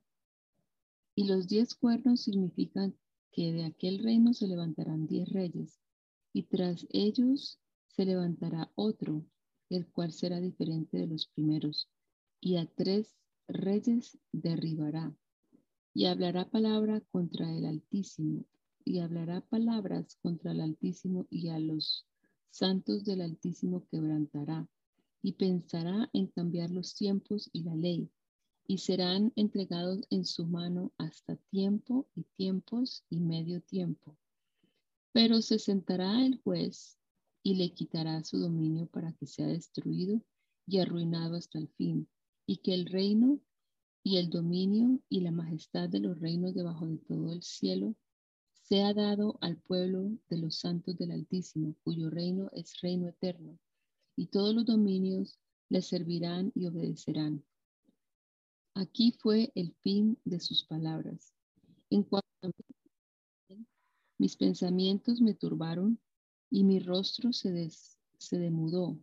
[1.15, 2.97] Y los diez cuernos significan
[3.33, 5.81] que de aquel reino se levantarán diez reyes,
[6.33, 9.25] y tras ellos se levantará otro,
[9.71, 11.91] el cual será diferente de los primeros,
[12.41, 13.17] y a tres
[13.49, 15.15] reyes derribará,
[15.95, 18.45] y hablará palabra contra el Altísimo,
[18.89, 22.07] y hablará palabras contra el Altísimo y a los
[22.49, 24.67] santos del Altísimo quebrantará,
[25.21, 28.09] y pensará en cambiar los tiempos y la ley,
[28.67, 34.17] y serán entregados en su mano hasta tiempo y tiempos y medio tiempo.
[35.13, 36.99] Pero se sentará el juez
[37.43, 40.23] y le quitará su dominio para que sea destruido
[40.67, 42.09] y arruinado hasta el fin,
[42.47, 43.39] y que el reino
[44.03, 47.95] y el dominio y la majestad de los reinos debajo de todo el cielo
[48.69, 53.59] sea dado al pueblo de los santos del Altísimo, cuyo reino es reino eterno,
[54.15, 55.39] y todos los dominios
[55.71, 57.43] le servirán y obedecerán.
[58.75, 61.33] Aquí fue el fin de sus palabras.
[61.89, 62.49] En cuanto a
[63.49, 63.67] mí,
[64.19, 65.99] mis pensamientos me turbaron
[66.51, 68.99] y mi rostro se, se demudó,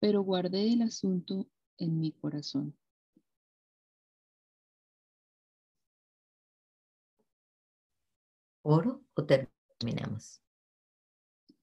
[0.00, 1.46] pero guardé el asunto
[1.78, 2.76] en mi corazón.
[8.62, 10.40] ¿Oro o terminamos?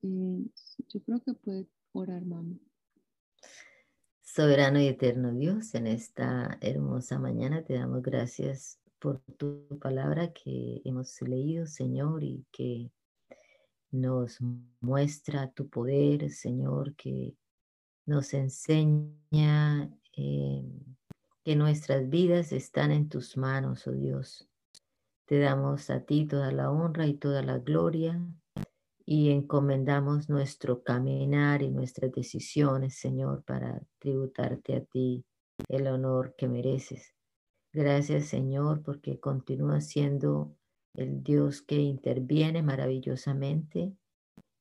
[0.02, 0.46] Eh,
[0.90, 2.58] yo creo que puede orar, mamá.
[4.22, 10.82] Soberano y eterno Dios, en esta hermosa mañana te damos gracias por tu palabra que
[10.84, 12.92] hemos leído, Señor, y que
[13.92, 14.38] nos
[14.82, 17.36] muestra tu poder, Señor, que
[18.06, 20.64] nos enseña eh,
[21.44, 24.49] que nuestras vidas están en tus manos, oh Dios.
[25.30, 28.20] Te damos a ti toda la honra y toda la gloria
[29.06, 35.24] y encomendamos nuestro caminar y nuestras decisiones, Señor, para tributarte a ti
[35.68, 37.14] el honor que mereces.
[37.72, 40.58] Gracias, Señor, porque continúa siendo
[40.96, 43.94] el Dios que interviene maravillosamente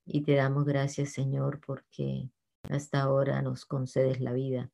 [0.04, 2.28] y te damos gracias, Señor, porque
[2.64, 4.70] hasta ahora nos concedes la vida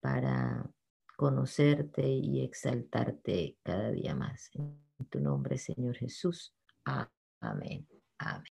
[0.00, 0.70] para
[1.18, 4.50] conocerte y exaltarte cada día más.
[4.98, 6.54] En tu nombre, Señor Jesús.
[6.84, 7.86] Amén.
[8.18, 8.57] Amén.